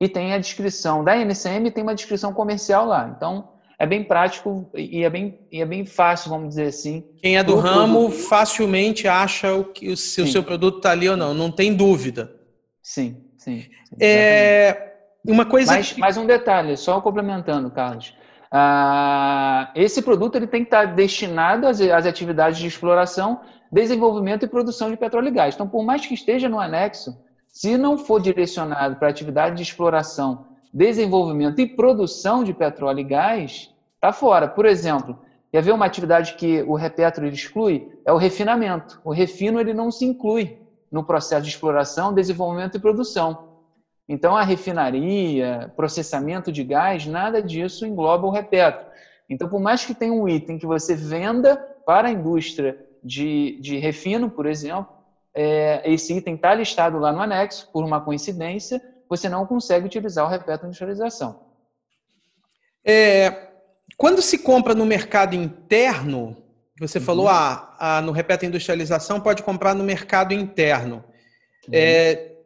e 0.00 0.08
tem 0.08 0.32
a 0.32 0.38
descrição 0.38 1.02
da 1.02 1.16
NCM 1.16 1.68
e 1.68 1.70
tem 1.70 1.82
uma 1.82 1.94
descrição 1.94 2.32
comercial 2.32 2.86
lá. 2.86 3.12
Então, 3.16 3.48
é 3.78 3.86
bem 3.86 4.02
prático 4.02 4.68
e 4.74 5.04
é 5.04 5.10
bem, 5.10 5.38
e 5.52 5.60
é 5.60 5.66
bem 5.66 5.86
fácil, 5.86 6.30
vamos 6.30 6.50
dizer 6.50 6.66
assim. 6.66 7.04
Quem 7.22 7.36
é 7.36 7.44
do 7.44 7.56
ramo 7.56 8.08
produto. 8.08 8.28
facilmente 8.28 9.06
acha 9.06 9.54
o 9.54 9.64
que, 9.64 9.96
se 9.96 10.20
o 10.20 10.26
seu 10.26 10.42
produto 10.42 10.78
está 10.78 10.90
ali 10.90 11.08
ou 11.08 11.16
não, 11.16 11.32
não 11.32 11.50
tem 11.50 11.74
dúvida. 11.74 12.34
Sim, 12.82 13.24
sim. 13.36 13.60
sim 13.60 13.96
é, 14.00 14.87
uma 15.28 15.44
coisa. 15.44 15.72
Mas, 15.72 15.92
que... 15.92 16.00
mais 16.00 16.16
um 16.16 16.26
detalhe, 16.26 16.76
só 16.76 17.00
complementando, 17.00 17.70
Carlos. 17.70 18.16
Ah, 18.50 19.70
esse 19.74 20.00
produto 20.00 20.36
ele 20.36 20.46
tem 20.46 20.62
que 20.62 20.68
estar 20.68 20.86
destinado 20.86 21.66
às, 21.66 21.80
às, 21.80 22.06
atividades 22.06 22.58
de 22.58 22.66
exploração, 22.66 23.40
desenvolvimento 23.70 24.44
e 24.44 24.48
produção 24.48 24.90
de 24.90 24.96
petróleo 24.96 25.28
e 25.28 25.32
gás. 25.32 25.54
Então, 25.54 25.68
por 25.68 25.84
mais 25.84 26.06
que 26.06 26.14
esteja 26.14 26.48
no 26.48 26.58
anexo, 26.58 27.16
se 27.48 27.76
não 27.76 27.98
for 27.98 28.20
direcionado 28.20 28.96
para 28.96 29.08
atividade 29.08 29.56
de 29.56 29.62
exploração, 29.62 30.46
desenvolvimento 30.72 31.60
e 31.60 31.66
produção 31.66 32.42
de 32.42 32.54
petróleo 32.54 33.00
e 33.00 33.04
gás, 33.04 33.74
está 33.94 34.12
fora. 34.12 34.48
Por 34.48 34.64
exemplo, 34.64 35.18
quer 35.52 35.62
ver 35.62 35.72
uma 35.72 35.84
atividade 35.84 36.34
que 36.34 36.62
o 36.62 36.74
Repetro 36.74 37.26
exclui? 37.26 37.92
É 38.04 38.12
o 38.12 38.16
refinamento. 38.16 39.00
O 39.04 39.12
refino 39.12 39.60
ele 39.60 39.74
não 39.74 39.90
se 39.90 40.06
inclui 40.06 40.58
no 40.90 41.04
processo 41.04 41.42
de 41.42 41.50
exploração, 41.50 42.14
desenvolvimento 42.14 42.76
e 42.76 42.80
produção. 42.80 43.47
Então, 44.08 44.34
a 44.34 44.42
refinaria, 44.42 45.70
processamento 45.76 46.50
de 46.50 46.64
gás, 46.64 47.06
nada 47.06 47.42
disso 47.42 47.84
engloba 47.84 48.26
o 48.26 48.30
repetro. 48.30 48.86
Então, 49.28 49.48
por 49.48 49.60
mais 49.60 49.84
que 49.84 49.94
tenha 49.94 50.12
um 50.12 50.26
item 50.26 50.58
que 50.58 50.66
você 50.66 50.94
venda 50.94 51.56
para 51.84 52.08
a 52.08 52.10
indústria 52.10 52.78
de, 53.04 53.58
de 53.60 53.76
refino, 53.76 54.30
por 54.30 54.46
exemplo, 54.46 54.88
é, 55.34 55.82
esse 55.84 56.16
item 56.16 56.36
está 56.36 56.54
listado 56.54 56.98
lá 56.98 57.12
no 57.12 57.20
anexo, 57.20 57.70
por 57.70 57.84
uma 57.84 58.00
coincidência, 58.00 58.80
você 59.08 59.28
não 59.28 59.46
consegue 59.46 59.86
utilizar 59.86 60.24
o 60.24 60.28
repetro 60.28 60.66
industrialização. 60.66 61.40
É, 62.84 63.48
quando 63.96 64.22
se 64.22 64.38
compra 64.38 64.74
no 64.74 64.86
mercado 64.86 65.34
interno, 65.34 66.36
você 66.80 66.98
uhum. 66.98 67.04
falou, 67.04 67.28
ah, 67.28 67.76
ah, 67.78 68.00
no 68.00 68.12
repetro 68.12 68.46
industrialização 68.46 69.20
pode 69.20 69.42
comprar 69.42 69.74
no 69.74 69.84
mercado 69.84 70.32
interno. 70.32 71.04
Uhum. 71.66 71.74
É, 71.74 72.37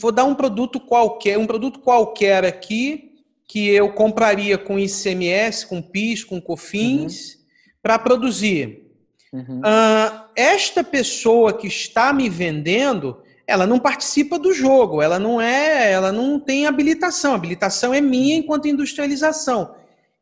vou 0.00 0.10
dar 0.10 0.24
um 0.24 0.34
produto 0.34 0.80
qualquer, 0.80 1.38
um 1.38 1.46
produto 1.46 1.80
qualquer 1.80 2.44
aqui 2.44 3.12
que 3.46 3.68
eu 3.68 3.92
compraria 3.92 4.58
com 4.58 4.78
ICMS, 4.78 5.66
com 5.66 5.80
PIS, 5.80 6.24
com 6.24 6.40
COFINS 6.40 7.34
uhum. 7.34 7.40
para 7.82 7.98
produzir. 7.98 8.84
Uhum. 9.32 9.60
Uh, 9.60 10.24
esta 10.34 10.82
pessoa 10.82 11.52
que 11.52 11.66
está 11.66 12.12
me 12.12 12.28
vendendo, 12.28 13.18
ela 13.46 13.66
não 13.66 13.78
participa 13.78 14.38
do 14.38 14.52
jogo, 14.52 15.00
ela 15.00 15.18
não 15.18 15.40
é, 15.40 15.92
ela 15.92 16.10
não 16.10 16.40
tem 16.40 16.66
habilitação. 16.66 17.32
A 17.32 17.36
habilitação 17.36 17.94
é 17.94 18.00
minha 18.00 18.36
enquanto 18.36 18.66
industrialização. 18.66 19.74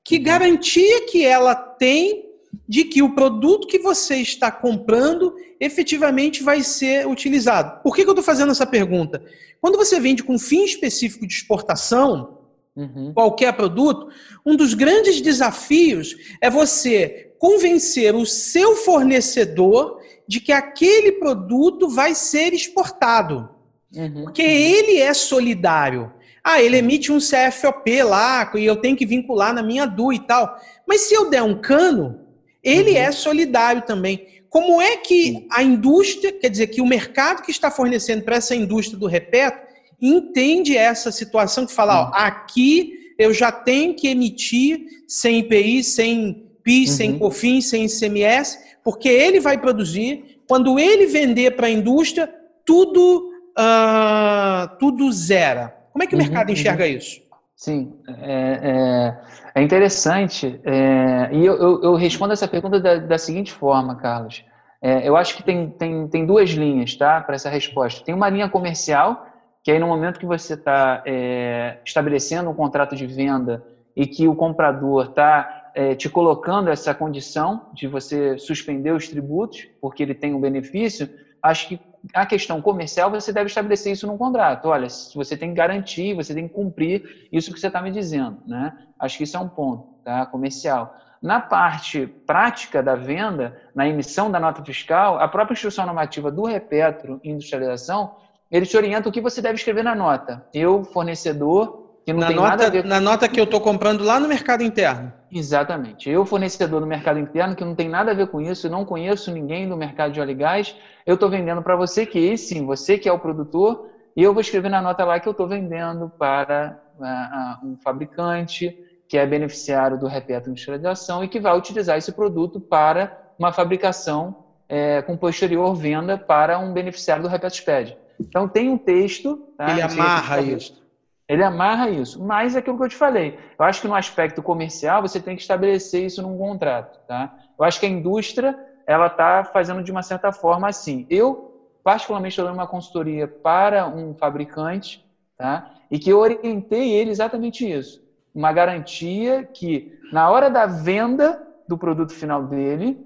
Que 0.02 0.16
uhum. 0.16 0.22
garantia 0.22 1.06
que 1.06 1.24
ela 1.24 1.54
tem 1.54 2.23
de 2.68 2.84
que 2.84 3.02
o 3.02 3.14
produto 3.14 3.66
que 3.66 3.78
você 3.78 4.16
está 4.16 4.50
comprando 4.50 5.34
efetivamente 5.60 6.42
vai 6.42 6.62
ser 6.62 7.06
utilizado. 7.06 7.82
Por 7.82 7.94
que, 7.94 8.02
que 8.02 8.08
eu 8.08 8.12
estou 8.12 8.24
fazendo 8.24 8.52
essa 8.52 8.66
pergunta? 8.66 9.22
Quando 9.60 9.76
você 9.76 9.98
vende 9.98 10.22
com 10.22 10.38
fim 10.38 10.64
específico 10.64 11.26
de 11.26 11.34
exportação, 11.34 12.38
uhum. 12.76 13.12
qualquer 13.14 13.52
produto, 13.54 14.08
um 14.44 14.56
dos 14.56 14.74
grandes 14.74 15.20
desafios 15.20 16.16
é 16.40 16.50
você 16.50 17.32
convencer 17.38 18.14
o 18.14 18.26
seu 18.26 18.76
fornecedor 18.76 20.00
de 20.26 20.40
que 20.40 20.52
aquele 20.52 21.12
produto 21.12 21.88
vai 21.88 22.14
ser 22.14 22.52
exportado. 22.52 23.48
Uhum. 23.94 24.24
Porque 24.24 24.42
ele 24.42 24.98
é 24.98 25.14
solidário. 25.14 26.12
Ah, 26.42 26.62
ele 26.62 26.76
emite 26.76 27.10
um 27.10 27.18
CFOP 27.18 28.02
lá 28.02 28.50
e 28.54 28.64
eu 28.64 28.76
tenho 28.76 28.96
que 28.96 29.06
vincular 29.06 29.54
na 29.54 29.62
minha 29.62 29.86
DU 29.86 30.12
e 30.12 30.18
tal. 30.18 30.58
Mas 30.86 31.02
se 31.02 31.14
eu 31.14 31.30
der 31.30 31.42
um 31.42 31.58
cano, 31.58 32.20
ele 32.64 32.92
uhum. 32.92 32.96
é 32.96 33.12
solidário 33.12 33.82
também. 33.82 34.26
Como 34.48 34.80
é 34.80 34.96
que 34.96 35.46
a 35.50 35.62
indústria, 35.62 36.32
quer 36.32 36.48
dizer, 36.48 36.68
que 36.68 36.80
o 36.80 36.86
mercado 36.86 37.42
que 37.42 37.50
está 37.50 37.70
fornecendo 37.70 38.22
para 38.22 38.36
essa 38.36 38.54
indústria 38.54 38.98
do 38.98 39.06
repeto, 39.06 39.58
entende 40.00 40.76
essa 40.76 41.10
situação 41.12 41.66
que 41.66 41.72
fala, 41.72 42.04
uhum. 42.04 42.10
ó, 42.10 42.16
aqui 42.16 42.92
eu 43.18 43.32
já 43.32 43.50
tenho 43.50 43.94
que 43.94 44.08
emitir 44.08 44.86
sem 45.06 45.40
IPI, 45.40 45.84
sem 45.84 46.44
PIS, 46.62 46.90
uhum. 46.90 46.96
sem 46.96 47.18
COFINS, 47.18 47.68
sem 47.68 47.84
ICMS, 47.84 48.58
porque 48.82 49.08
ele 49.08 49.40
vai 49.40 49.60
produzir. 49.60 50.40
Quando 50.48 50.78
ele 50.78 51.06
vender 51.06 51.52
para 51.52 51.66
a 51.66 51.70
indústria, 51.70 52.32
tudo, 52.64 53.30
uh, 53.58 54.76
tudo 54.78 55.10
zera. 55.12 55.74
Como 55.92 56.02
é 56.02 56.06
que 56.06 56.14
o 56.14 56.18
uhum, 56.18 56.24
mercado 56.24 56.50
enxerga 56.50 56.84
uhum. 56.84 56.90
isso? 56.90 57.20
Sim, 57.56 57.94
é, 58.08 59.14
é, 59.54 59.60
é 59.60 59.62
interessante. 59.62 60.60
É, 60.64 61.28
e 61.32 61.44
eu, 61.44 61.56
eu, 61.56 61.82
eu, 61.82 61.94
respondo 61.94 62.32
essa 62.32 62.48
pergunta 62.48 62.80
da, 62.80 62.98
da 62.98 63.18
seguinte 63.18 63.52
forma, 63.52 63.96
Carlos. 63.96 64.44
É, 64.82 65.08
eu 65.08 65.16
acho 65.16 65.34
que 65.36 65.42
tem, 65.42 65.70
tem, 65.70 66.08
tem 66.08 66.26
duas 66.26 66.50
linhas 66.50 66.94
tá, 66.96 67.20
para 67.20 67.36
essa 67.36 67.48
resposta. 67.48 68.04
Tem 68.04 68.14
uma 68.14 68.28
linha 68.28 68.48
comercial, 68.48 69.24
que 69.62 69.70
aí 69.70 69.78
no 69.78 69.86
momento 69.86 70.18
que 70.18 70.26
você 70.26 70.54
está 70.54 71.02
é, 71.06 71.78
estabelecendo 71.84 72.50
um 72.50 72.54
contrato 72.54 72.94
de 72.94 73.06
venda 73.06 73.64
e 73.96 74.06
que 74.06 74.26
o 74.26 74.34
comprador 74.34 75.06
está 75.06 75.70
é, 75.74 75.94
te 75.94 76.10
colocando 76.10 76.68
essa 76.68 76.92
condição 76.92 77.68
de 77.72 77.86
você 77.86 78.36
suspender 78.36 78.92
os 78.92 79.08
tributos, 79.08 79.68
porque 79.80 80.02
ele 80.02 80.14
tem 80.14 80.34
um 80.34 80.40
benefício, 80.40 81.08
acho 81.40 81.68
que 81.68 81.80
a 82.12 82.26
questão 82.26 82.60
comercial, 82.60 83.10
você 83.10 83.32
deve 83.32 83.46
estabelecer 83.46 83.92
isso 83.92 84.06
num 84.06 84.18
contrato. 84.18 84.66
Olha, 84.66 84.88
você 84.88 85.36
tem 85.36 85.50
que 85.50 85.54
garantir, 85.54 86.14
você 86.14 86.34
tem 86.34 86.46
que 86.46 86.54
cumprir 86.54 87.28
isso 87.32 87.52
que 87.52 87.58
você 87.58 87.68
está 87.68 87.80
me 87.80 87.90
dizendo. 87.90 88.38
Né? 88.46 88.76
Acho 88.98 89.16
que 89.16 89.24
isso 89.24 89.36
é 89.36 89.40
um 89.40 89.48
ponto 89.48 89.94
tá? 90.04 90.26
comercial. 90.26 90.94
Na 91.22 91.40
parte 91.40 92.06
prática 92.26 92.82
da 92.82 92.94
venda, 92.94 93.58
na 93.74 93.88
emissão 93.88 94.30
da 94.30 94.38
nota 94.38 94.62
fiscal, 94.62 95.18
a 95.18 95.26
própria 95.26 95.54
instrução 95.54 95.86
normativa 95.86 96.30
do 96.30 96.44
Repetro 96.44 97.18
Industrialização, 97.24 98.16
ele 98.50 98.66
te 98.66 98.76
orienta 98.76 99.08
o 99.08 99.12
que 99.12 99.22
você 99.22 99.40
deve 99.40 99.54
escrever 99.54 99.82
na 99.82 99.94
nota. 99.94 100.46
Eu, 100.52 100.84
fornecedor, 100.84 101.83
que 102.04 102.12
não 102.12 102.20
na 102.20 102.26
tem 102.26 102.36
nota, 102.36 102.48
nada 102.48 102.66
a 102.66 102.70
ver. 102.70 102.84
Na 102.84 103.00
nota 103.00 103.28
que 103.28 103.40
eu 103.40 103.44
estou 103.44 103.60
comprando 103.60 104.04
lá 104.04 104.20
no 104.20 104.28
mercado 104.28 104.62
interno. 104.62 105.12
Exatamente. 105.32 106.08
Eu, 106.10 106.24
fornecedor 106.26 106.80
do 106.80 106.86
mercado 106.86 107.18
interno, 107.18 107.56
que 107.56 107.64
não 107.64 107.74
tem 107.74 107.88
nada 107.88 108.10
a 108.10 108.14
ver 108.14 108.26
com 108.26 108.40
isso, 108.40 108.68
não 108.68 108.84
conheço 108.84 109.32
ninguém 109.32 109.68
do 109.68 109.76
mercado 109.76 110.12
de 110.12 110.20
óleo 110.20 110.30
e 110.30 110.34
gás, 110.34 110.76
eu 111.06 111.14
estou 111.14 111.30
vendendo 111.30 111.62
para 111.62 111.76
você 111.76 112.04
que, 112.04 112.36
sim, 112.36 112.66
você 112.66 112.98
que 112.98 113.08
é 113.08 113.12
o 113.12 113.18
produtor, 113.18 113.88
e 114.14 114.22
eu 114.22 114.32
vou 114.32 114.42
escrever 114.42 114.68
na 114.68 114.82
nota 114.82 115.04
lá 115.04 115.18
que 115.18 115.26
eu 115.26 115.32
estou 115.32 115.48
vendendo 115.48 116.12
para 116.18 116.78
uh, 116.98 117.66
um 117.66 117.76
fabricante 117.82 118.76
que 119.08 119.16
é 119.16 119.26
beneficiário 119.26 119.98
do 119.98 120.06
repeto 120.06 120.44
de 120.44 120.50
industrialização 120.50 121.24
e 121.24 121.28
que 121.28 121.40
vai 121.40 121.56
utilizar 121.56 121.96
esse 121.96 122.12
produto 122.12 122.60
para 122.60 123.16
uma 123.38 123.52
fabricação 123.52 124.36
é, 124.68 125.02
com 125.02 125.16
posterior 125.16 125.74
venda 125.74 126.16
para 126.16 126.58
um 126.58 126.72
beneficiário 126.72 127.22
do 127.22 127.28
repeto 127.28 127.56
SPED. 127.56 127.96
Então, 128.20 128.48
tem 128.48 128.70
um 128.70 128.78
texto... 128.78 129.36
Tá? 129.58 129.70
Ele 129.70 129.82
amarra 129.82 130.40
isso. 130.40 130.83
Ele 131.28 131.42
amarra 131.42 131.88
isso. 131.88 132.22
Mas 132.22 132.54
é 132.54 132.58
aquilo 132.58 132.76
que 132.76 132.84
eu 132.84 132.88
te 132.88 132.96
falei. 132.96 133.38
Eu 133.58 133.64
acho 133.64 133.80
que 133.80 133.88
no 133.88 133.94
aspecto 133.94 134.42
comercial 134.42 135.02
você 135.02 135.20
tem 135.20 135.36
que 135.36 135.42
estabelecer 135.42 136.04
isso 136.04 136.22
num 136.22 136.36
contrato. 136.36 136.98
Tá? 137.06 137.34
Eu 137.58 137.64
acho 137.64 137.80
que 137.80 137.86
a 137.86 137.88
indústria 137.88 138.58
ela 138.86 139.06
está 139.06 139.44
fazendo 139.44 139.82
de 139.82 139.90
uma 139.90 140.02
certa 140.02 140.32
forma 140.32 140.68
assim. 140.68 141.06
Eu, 141.08 141.72
particularmente, 141.82 142.32
estou 142.32 142.44
dando 142.44 142.58
uma 142.58 142.66
consultoria 142.66 143.26
para 143.26 143.86
um 143.88 144.14
fabricante 144.14 145.04
tá? 145.38 145.70
e 145.90 145.98
que 145.98 146.10
eu 146.10 146.18
orientei 146.18 146.92
ele 146.92 147.10
exatamente 147.10 147.70
isso. 147.70 148.02
Uma 148.34 148.52
garantia 148.52 149.44
que, 149.44 149.98
na 150.12 150.28
hora 150.28 150.50
da 150.50 150.66
venda 150.66 151.40
do 151.66 151.78
produto 151.78 152.12
final 152.12 152.42
dele, 152.42 152.98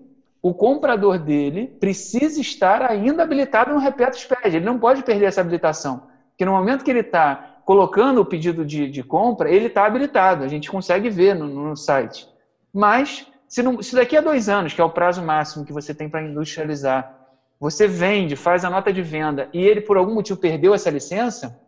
o 0.42 0.54
comprador 0.54 1.18
dele 1.18 1.66
precisa 1.78 2.40
estar 2.40 2.82
ainda 2.82 3.22
habilitado 3.22 3.72
no 3.72 3.78
Repetto 3.78 4.16
SPED. 4.16 4.56
Ele 4.56 4.64
não 4.64 4.78
pode 4.78 5.02
perder 5.02 5.26
essa 5.26 5.40
habilitação. 5.40 6.08
Porque 6.30 6.44
no 6.44 6.52
momento 6.52 6.84
que 6.84 6.90
ele 6.90 7.00
está 7.00 7.47
colocando 7.68 8.22
o 8.22 8.24
pedido 8.24 8.64
de, 8.64 8.88
de 8.88 9.02
compra, 9.02 9.50
ele 9.50 9.66
está 9.66 9.84
habilitado. 9.84 10.42
A 10.42 10.48
gente 10.48 10.70
consegue 10.70 11.10
ver 11.10 11.34
no, 11.34 11.46
no 11.46 11.76
site. 11.76 12.26
Mas, 12.72 13.26
se, 13.46 13.62
não, 13.62 13.82
se 13.82 13.94
daqui 13.94 14.16
a 14.16 14.22
dois 14.22 14.48
anos, 14.48 14.72
que 14.72 14.80
é 14.80 14.84
o 14.84 14.88
prazo 14.88 15.22
máximo 15.22 15.66
que 15.66 15.72
você 15.72 15.92
tem 15.92 16.08
para 16.08 16.22
industrializar, 16.22 17.14
você 17.60 17.86
vende, 17.86 18.36
faz 18.36 18.64
a 18.64 18.70
nota 18.70 18.90
de 18.90 19.02
venda 19.02 19.50
e 19.52 19.60
ele, 19.60 19.82
por 19.82 19.98
algum 19.98 20.14
motivo, 20.14 20.40
perdeu 20.40 20.72
essa 20.72 20.88
licença, 20.88 21.60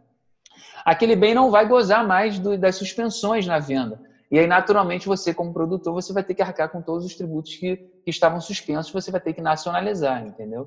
aquele 0.86 1.14
bem 1.14 1.34
não 1.34 1.50
vai 1.50 1.68
gozar 1.68 2.02
mais 2.06 2.38
do, 2.38 2.56
das 2.56 2.76
suspensões 2.76 3.46
na 3.46 3.58
venda. 3.58 4.00
E 4.30 4.38
aí, 4.38 4.46
naturalmente, 4.46 5.06
você, 5.06 5.34
como 5.34 5.52
produtor, 5.52 5.92
você 5.92 6.14
vai 6.14 6.24
ter 6.24 6.32
que 6.32 6.40
arcar 6.40 6.70
com 6.70 6.80
todos 6.80 7.04
os 7.04 7.14
tributos 7.14 7.54
que, 7.56 7.76
que 7.76 8.08
estavam 8.08 8.40
suspensos, 8.40 8.90
você 8.90 9.10
vai 9.10 9.20
ter 9.20 9.34
que 9.34 9.42
nacionalizar, 9.42 10.26
entendeu? 10.26 10.66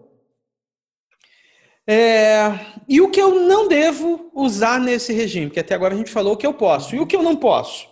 É, 1.86 2.48
e 2.88 3.02
o 3.02 3.12
que 3.12 3.22
eu 3.22 3.42
não 3.42 3.68
devo 3.68 4.32
usar 4.34 4.80
nesse 4.80 5.14
regime? 5.14 5.48
Porque 5.48 5.60
até 5.60 5.76
agora 5.76 5.94
a 5.94 5.98
gente 5.98 6.12
falou 6.12 6.34
o 6.34 6.38
que 6.38 6.48
eu 6.48 6.54
posso. 6.54 6.96
E 6.96 7.00
o 7.00 7.06
que 7.06 7.16
eu 7.16 7.24
não 7.24 7.36
posso? 7.36 7.88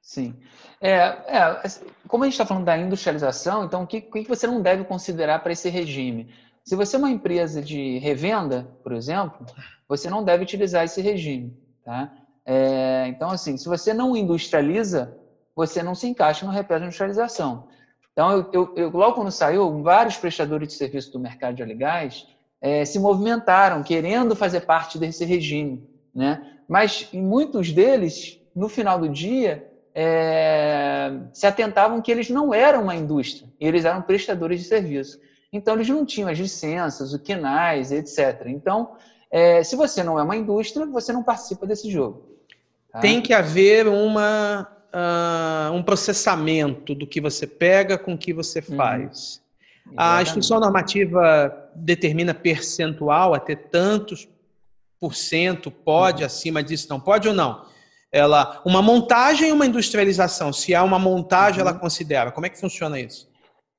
Sim. 0.00 0.34
É, 0.80 0.96
é 0.98 1.62
como 2.06 2.24
a 2.24 2.26
gente 2.26 2.34
está 2.34 2.46
falando 2.46 2.64
da 2.64 2.76
industrialização, 2.76 3.64
então 3.64 3.82
o 3.82 3.86
que, 3.86 4.02
que 4.02 4.28
você 4.28 4.46
não 4.46 4.60
deve 4.60 4.84
considerar 4.84 5.40
para 5.40 5.52
esse 5.52 5.68
regime? 5.68 6.32
Se 6.62 6.76
você 6.76 6.96
é 6.96 6.98
uma 6.98 7.10
empresa 7.10 7.60
de 7.60 7.98
revenda, 7.98 8.68
por 8.82 8.92
exemplo, 8.92 9.46
você 9.88 10.08
não 10.08 10.22
deve 10.22 10.44
utilizar 10.44 10.84
esse 10.84 11.00
regime. 11.00 11.56
Tá? 11.84 12.12
É, 12.46 13.06
então, 13.08 13.30
assim, 13.30 13.56
se 13.56 13.68
você 13.68 13.92
não 13.92 14.16
industrializa, 14.16 15.16
você 15.56 15.82
não 15.82 15.94
se 15.94 16.06
encaixa 16.06 16.46
no 16.46 16.52
repé 16.52 16.78
de 16.78 16.84
industrialização. 16.84 17.68
Então, 18.12 18.30
eu, 18.30 18.50
eu, 18.52 18.74
eu, 18.76 18.90
logo 18.90 19.16
quando 19.16 19.30
saiu, 19.30 19.82
vários 19.82 20.16
prestadores 20.16 20.68
de 20.68 20.74
serviço 20.74 21.12
do 21.12 21.18
mercado 21.18 21.56
de 21.56 21.62
óleo 21.62 21.72
e 21.72 21.76
gás 21.76 22.26
é, 22.64 22.82
se 22.86 22.98
movimentaram, 22.98 23.82
querendo 23.82 24.34
fazer 24.34 24.60
parte 24.60 24.98
desse 24.98 25.22
regime. 25.22 25.86
Né? 26.14 26.42
Mas 26.66 27.06
muitos 27.12 27.70
deles, 27.70 28.40
no 28.56 28.70
final 28.70 28.98
do 28.98 29.06
dia, 29.06 29.70
é, 29.94 31.12
se 31.30 31.46
atentavam 31.46 32.00
que 32.00 32.10
eles 32.10 32.30
não 32.30 32.54
eram 32.54 32.84
uma 32.84 32.96
indústria, 32.96 33.46
eles 33.60 33.84
eram 33.84 34.00
prestadores 34.00 34.62
de 34.62 34.66
serviço. 34.66 35.20
Então, 35.52 35.74
eles 35.74 35.90
não 35.90 36.06
tinham 36.06 36.30
as 36.30 36.38
licenças, 36.38 37.12
o 37.12 37.18
QNAS, 37.18 37.92
etc. 37.92 38.46
Então, 38.46 38.92
é, 39.30 39.62
se 39.62 39.76
você 39.76 40.02
não 40.02 40.18
é 40.18 40.22
uma 40.22 40.34
indústria, 40.34 40.86
você 40.86 41.12
não 41.12 41.22
participa 41.22 41.66
desse 41.66 41.90
jogo. 41.90 42.26
Tá? 42.90 43.00
Tem 43.00 43.20
que 43.20 43.34
haver 43.34 43.86
uma, 43.86 44.66
uh, 44.90 45.70
um 45.74 45.82
processamento 45.82 46.94
do 46.94 47.06
que 47.06 47.20
você 47.20 47.46
pega 47.46 47.98
com 47.98 48.14
o 48.14 48.18
que 48.18 48.32
você 48.32 48.60
uhum. 48.60 48.76
faz. 48.76 49.43
Uhum. 49.86 49.94
A 49.96 50.22
instrução 50.22 50.60
normativa 50.60 51.70
determina 51.74 52.34
percentual, 52.34 53.34
até 53.34 53.54
tantos 53.54 54.28
por 54.98 55.14
cento 55.14 55.70
pode, 55.70 56.22
uhum. 56.22 56.26
acima 56.26 56.62
disso 56.62 56.86
não 56.88 56.98
pode 56.98 57.28
ou 57.28 57.34
não? 57.34 57.66
Ela, 58.10 58.62
uma 58.64 58.80
montagem 58.80 59.48
e 59.48 59.52
uma 59.52 59.66
industrialização. 59.66 60.52
Se 60.52 60.74
há 60.74 60.82
uma 60.82 60.98
montagem, 60.98 61.60
ela 61.60 61.72
uhum. 61.72 61.78
considera. 61.78 62.30
Como 62.30 62.46
é 62.46 62.48
que 62.48 62.60
funciona 62.60 62.98
isso? 62.98 63.28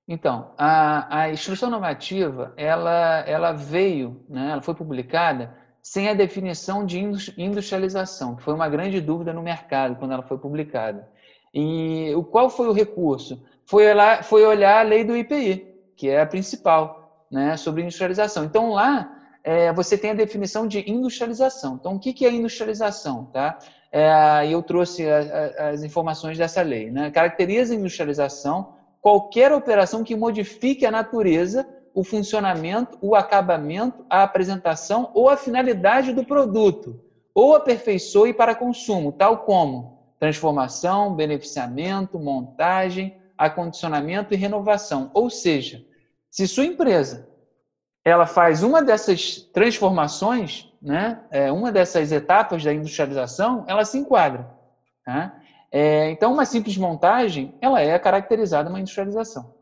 Então, 0.07 0.51
a, 0.57 1.21
a 1.21 1.31
instrução 1.31 1.69
normativa, 1.69 2.53
ela, 2.55 3.24
ela 3.25 3.51
veio, 3.53 4.24
né, 4.29 4.51
ela 4.51 4.62
foi 4.62 4.75
publicada 4.75 5.55
sem 5.81 6.09
a 6.09 6.13
definição 6.13 6.85
de 6.85 7.00
industrialização, 7.38 8.35
que 8.35 8.43
foi 8.43 8.53
uma 8.53 8.67
grande 8.69 9.00
dúvida 9.00 9.33
no 9.33 9.41
mercado 9.41 9.95
quando 9.95 10.13
ela 10.13 10.24
foi 10.24 10.38
publicada. 10.38 11.07
E 11.53 12.12
o 12.15 12.24
qual 12.24 12.50
foi 12.50 12.67
o 12.67 12.74
recurso? 12.74 13.43
Foi 13.65 13.88
olhar, 13.89 14.24
foi 14.24 14.45
olhar 14.45 14.79
a 14.79 14.88
lei 14.88 15.03
do 15.03 15.15
IPI, 15.15 15.75
que 15.95 16.09
é 16.09 16.21
a 16.21 16.25
principal, 16.25 17.25
né, 17.31 17.55
sobre 17.57 17.81
industrialização. 17.81 18.43
Então, 18.43 18.71
lá, 18.71 19.17
é, 19.43 19.71
você 19.71 19.97
tem 19.97 20.11
a 20.11 20.15
definição 20.15 20.67
de 20.67 20.89
industrialização. 20.89 21.75
Então, 21.79 21.95
o 21.95 21.99
que, 21.99 22.25
é 22.25 22.31
industrialização? 22.31 23.25
Tá? 23.25 23.59
É, 23.91 24.47
eu 24.49 24.61
trouxe 24.61 25.08
a, 25.08 25.19
a, 25.58 25.69
as 25.69 25.84
informações 25.84 26.38
dessa 26.38 26.62
lei. 26.62 26.91
Né? 26.91 27.12
Caracteriza 27.12 27.73
a 27.73 27.77
industrialização 27.77 28.75
qualquer 29.05 29.53
operação 29.53 30.03
que 30.03 30.15
modifique 30.15 30.84
a 30.84 30.89
natureza, 30.89 31.63
o 31.93 32.03
funcionamento, 32.03 32.97
o 32.99 33.13
acabamento, 33.13 34.03
a 34.10 34.23
apresentação 34.23 35.12
ou 35.13 35.29
a 35.29 35.38
finalidade 35.38 36.12
do 36.12 36.25
produto, 36.25 36.99
ou 37.31 37.55
aperfeiçoe 37.55 38.34
para 38.34 38.55
consumo, 38.55 39.12
tal 39.12 39.43
como 39.43 39.99
transformação, 40.19 41.13
beneficiamento, 41.13 42.17
montagem, 42.17 43.15
acondicionamento 43.38 44.34
e 44.34 44.38
renovação. 44.38 45.12
Ou 45.13 45.30
seja, 45.30 45.84
se 46.30 46.48
sua 46.48 46.65
empresa 46.65 47.28
ela 48.06 48.28
faz 48.28 48.62
uma 48.62 48.84
dessas 48.84 49.38
transformações, 49.52 50.71
né, 50.80 51.21
é, 51.32 51.52
uma 51.52 51.71
dessas 51.71 52.12
etapas 52.12 52.63
da 52.63 52.71
industrialização, 52.71 53.65
ela 53.67 53.84
se 53.84 53.98
enquadra. 53.98 54.48
Tá? 55.04 55.36
É, 55.71 56.12
então, 56.12 56.32
uma 56.32 56.45
simples 56.45 56.78
montagem, 56.78 57.56
ela 57.60 57.82
é 57.82 57.98
caracterizada 57.98 58.69
uma 58.69 58.80
industrialização. 58.80 59.56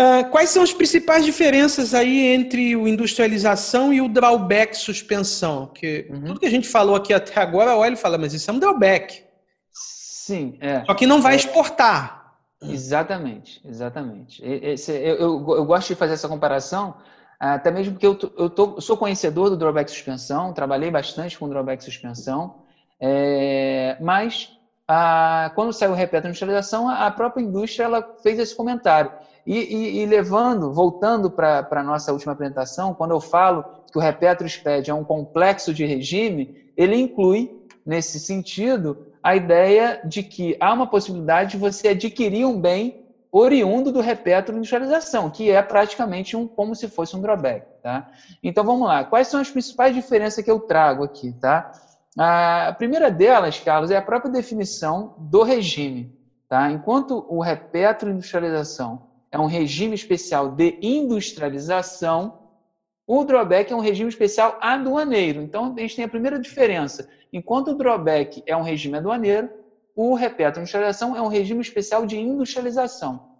Uh, 0.00 0.30
quais 0.30 0.50
são 0.50 0.62
as 0.62 0.72
principais 0.72 1.24
diferenças 1.24 1.92
aí 1.92 2.26
entre 2.26 2.76
o 2.76 2.86
industrialização 2.86 3.92
e 3.92 4.00
o 4.00 4.08
drawback 4.08 4.76
suspensão? 4.76 5.66
Que 5.66 6.06
uhum. 6.08 6.24
tudo 6.24 6.40
que 6.40 6.46
a 6.46 6.50
gente 6.50 6.68
falou 6.68 6.94
aqui 6.94 7.12
até 7.12 7.40
agora, 7.40 7.76
olha 7.76 7.94
e 7.94 7.96
fala, 7.96 8.16
mas 8.16 8.32
isso 8.32 8.48
é 8.48 8.54
um 8.54 8.60
drawback. 8.60 9.24
Sim, 9.72 10.56
é. 10.60 10.84
Só 10.84 10.94
que 10.94 11.06
não 11.06 11.20
vai 11.20 11.32
é. 11.32 11.36
exportar. 11.36 12.17
Exatamente, 12.60 13.60
exatamente. 13.64 14.42
Esse, 14.44 14.92
eu, 14.92 15.16
eu, 15.16 15.54
eu, 15.56 15.64
gosto 15.64 15.88
de 15.88 15.94
fazer 15.94 16.14
essa 16.14 16.28
comparação, 16.28 16.94
até 17.38 17.70
mesmo 17.70 17.92
porque 17.92 18.06
eu, 18.06 18.18
eu, 18.36 18.50
tô, 18.50 18.80
sou 18.80 18.96
conhecedor 18.96 19.48
do 19.48 19.56
drawback 19.56 19.88
suspensão, 19.90 20.52
trabalhei 20.52 20.90
bastante 20.90 21.38
com 21.38 21.48
drawback 21.48 21.82
suspensão, 21.84 22.52
é, 23.00 23.96
mas 24.00 24.48
a, 24.88 25.52
quando 25.54 25.72
saiu 25.72 25.92
o 25.92 25.94
repete 25.94 26.22
de 26.22 26.28
industrialização, 26.28 26.88
a 26.88 27.10
própria 27.12 27.42
indústria 27.42 27.84
ela 27.84 28.04
fez 28.22 28.38
esse 28.38 28.56
comentário. 28.56 29.12
E, 29.46 29.56
e, 29.56 30.00
e 30.00 30.06
levando, 30.06 30.72
voltando 30.72 31.30
para 31.30 31.66
a 31.70 31.82
nossa 31.82 32.12
última 32.12 32.32
apresentação, 32.32 32.92
quando 32.92 33.12
eu 33.12 33.20
falo 33.20 33.64
que 33.90 33.98
o 33.98 34.00
Repetro 34.00 34.46
SPED 34.46 34.90
é 34.90 34.94
um 34.94 35.04
complexo 35.04 35.72
de 35.72 35.86
regime, 35.86 36.50
ele 36.76 36.96
inclui, 36.96 37.50
nesse 37.86 38.20
sentido, 38.20 38.98
a 39.28 39.36
ideia 39.36 40.00
de 40.06 40.22
que 40.22 40.56
há 40.58 40.72
uma 40.72 40.86
possibilidade 40.86 41.50
de 41.50 41.56
você 41.58 41.88
adquirir 41.88 42.46
um 42.46 42.58
bem 42.58 43.04
oriundo 43.30 43.92
do 43.92 44.00
repetro 44.00 44.56
industrialização, 44.56 45.28
que 45.28 45.50
é 45.50 45.60
praticamente 45.60 46.34
um, 46.34 46.48
como 46.48 46.74
se 46.74 46.88
fosse 46.88 47.14
um 47.14 47.20
drawback. 47.20 47.66
Tá? 47.82 48.10
Então 48.42 48.64
vamos 48.64 48.88
lá, 48.88 49.04
quais 49.04 49.28
são 49.28 49.38
as 49.38 49.50
principais 49.50 49.94
diferenças 49.94 50.42
que 50.42 50.50
eu 50.50 50.58
trago 50.60 51.04
aqui? 51.04 51.34
Tá? 51.34 51.70
A 52.16 52.74
primeira 52.78 53.10
delas, 53.10 53.60
Carlos, 53.60 53.90
é 53.90 53.98
a 53.98 54.02
própria 54.02 54.32
definição 54.32 55.14
do 55.18 55.42
regime. 55.42 56.10
Tá? 56.48 56.70
Enquanto 56.70 57.26
o 57.28 57.42
repetroindustrialização 57.42 59.08
é 59.30 59.38
um 59.38 59.44
regime 59.44 59.94
especial 59.94 60.52
de 60.52 60.78
industrialização, 60.80 62.37
o 63.08 63.24
drawback 63.24 63.72
é 63.72 63.76
um 63.76 63.80
regime 63.80 64.10
especial 64.10 64.58
aduaneiro. 64.60 65.40
Então, 65.40 65.74
a 65.74 65.80
gente 65.80 65.96
tem 65.96 66.04
a 66.04 66.08
primeira 66.08 66.38
diferença. 66.38 67.08
Enquanto 67.32 67.68
o 67.68 67.74
drawback 67.74 68.42
é 68.46 68.54
um 68.54 68.60
regime 68.60 68.98
aduaneiro, 68.98 69.48
o 69.96 70.14
repetroindustrialização 70.14 71.16
é 71.16 71.22
um 71.22 71.26
regime 71.26 71.62
especial 71.62 72.04
de 72.04 72.18
industrialização, 72.18 73.30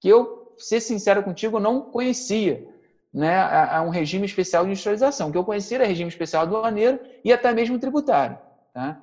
que 0.00 0.08
eu, 0.08 0.54
ser 0.58 0.80
sincero 0.80 1.22
contigo, 1.22 1.58
não 1.58 1.80
conhecia 1.80 2.68
né, 3.12 3.38
a, 3.38 3.78
a, 3.78 3.82
um 3.82 3.88
regime 3.88 4.26
especial 4.26 4.64
de 4.64 4.72
industrialização. 4.72 5.30
O 5.30 5.32
que 5.32 5.38
eu 5.38 5.44
conhecia 5.44 5.78
era 5.78 5.86
regime 5.86 6.10
especial 6.10 6.42
aduaneiro 6.42 7.00
e 7.24 7.32
até 7.32 7.54
mesmo 7.54 7.78
tributário. 7.78 8.38
Tá? 8.74 9.00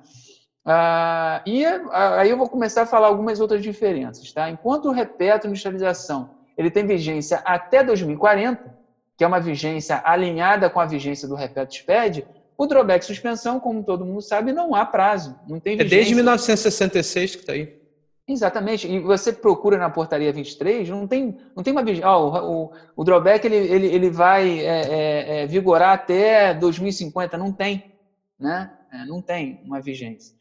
Ah, 0.64 1.42
e 1.44 1.66
aí 1.66 2.30
eu 2.30 2.38
vou 2.38 2.48
começar 2.48 2.82
a 2.82 2.86
falar 2.86 3.08
algumas 3.08 3.40
outras 3.40 3.60
diferenças. 3.64 4.32
Tá? 4.32 4.48
Enquanto 4.48 4.86
o 4.86 4.92
repetro 4.92 5.48
industrialização 5.48 6.30
ele 6.56 6.70
tem 6.70 6.86
vigência 6.86 7.42
até 7.44 7.82
2040, 7.82 8.83
que 9.16 9.24
é 9.24 9.26
uma 9.26 9.40
vigência 9.40 10.02
alinhada 10.04 10.68
com 10.68 10.80
a 10.80 10.86
vigência 10.86 11.28
do 11.28 11.34
repetro 11.34 11.74
SPED, 11.74 12.26
o 12.56 12.66
drawback 12.66 13.04
suspensão, 13.04 13.58
como 13.58 13.82
todo 13.82 14.04
mundo 14.04 14.22
sabe, 14.22 14.52
não 14.52 14.74
há 14.74 14.84
prazo, 14.84 15.38
não 15.48 15.58
tem 15.58 15.76
vigência. 15.76 15.94
É 15.94 15.98
desde 15.98 16.14
1966 16.14 17.36
que 17.36 17.40
está 17.42 17.52
aí. 17.52 17.84
Exatamente. 18.26 18.88
E 18.88 19.00
você 19.00 19.32
procura 19.32 19.76
na 19.76 19.90
portaria 19.90 20.32
23, 20.32 20.88
não 20.88 21.06
tem, 21.06 21.36
não 21.54 21.62
tem 21.62 21.72
uma 21.72 21.84
vigência. 21.84 22.08
Oh, 22.08 22.30
o, 22.30 22.64
o, 22.64 22.72
o, 22.96 23.04
drawback 23.04 23.44
ele, 23.44 23.56
ele, 23.56 23.86
ele 23.86 24.10
vai 24.10 24.60
é, 24.60 24.80
é, 24.80 25.42
é, 25.42 25.46
vigorar 25.46 25.92
até 25.92 26.54
2050. 26.54 27.36
Não 27.36 27.52
tem. 27.52 27.92
Né? 28.38 28.70
É, 28.92 29.04
não 29.04 29.20
tem 29.20 29.60
uma 29.64 29.80
vigência. 29.80 30.34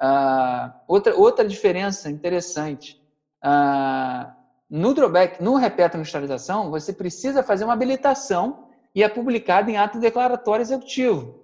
Ah, 0.00 0.80
outra, 0.88 1.14
outra 1.14 1.46
diferença 1.46 2.10
interessante. 2.10 3.00
Ah, 3.40 4.34
no 4.70 4.92
drawback, 4.92 5.42
no 5.42 5.54
repeta 5.54 5.96
industrialização, 5.96 6.70
você 6.70 6.92
precisa 6.92 7.42
fazer 7.42 7.64
uma 7.64 7.72
habilitação 7.72 8.68
e 8.94 9.02
é 9.02 9.08
publicado 9.08 9.70
em 9.70 9.76
ato 9.76 9.98
declaratório 9.98 10.62
executivo. 10.62 11.34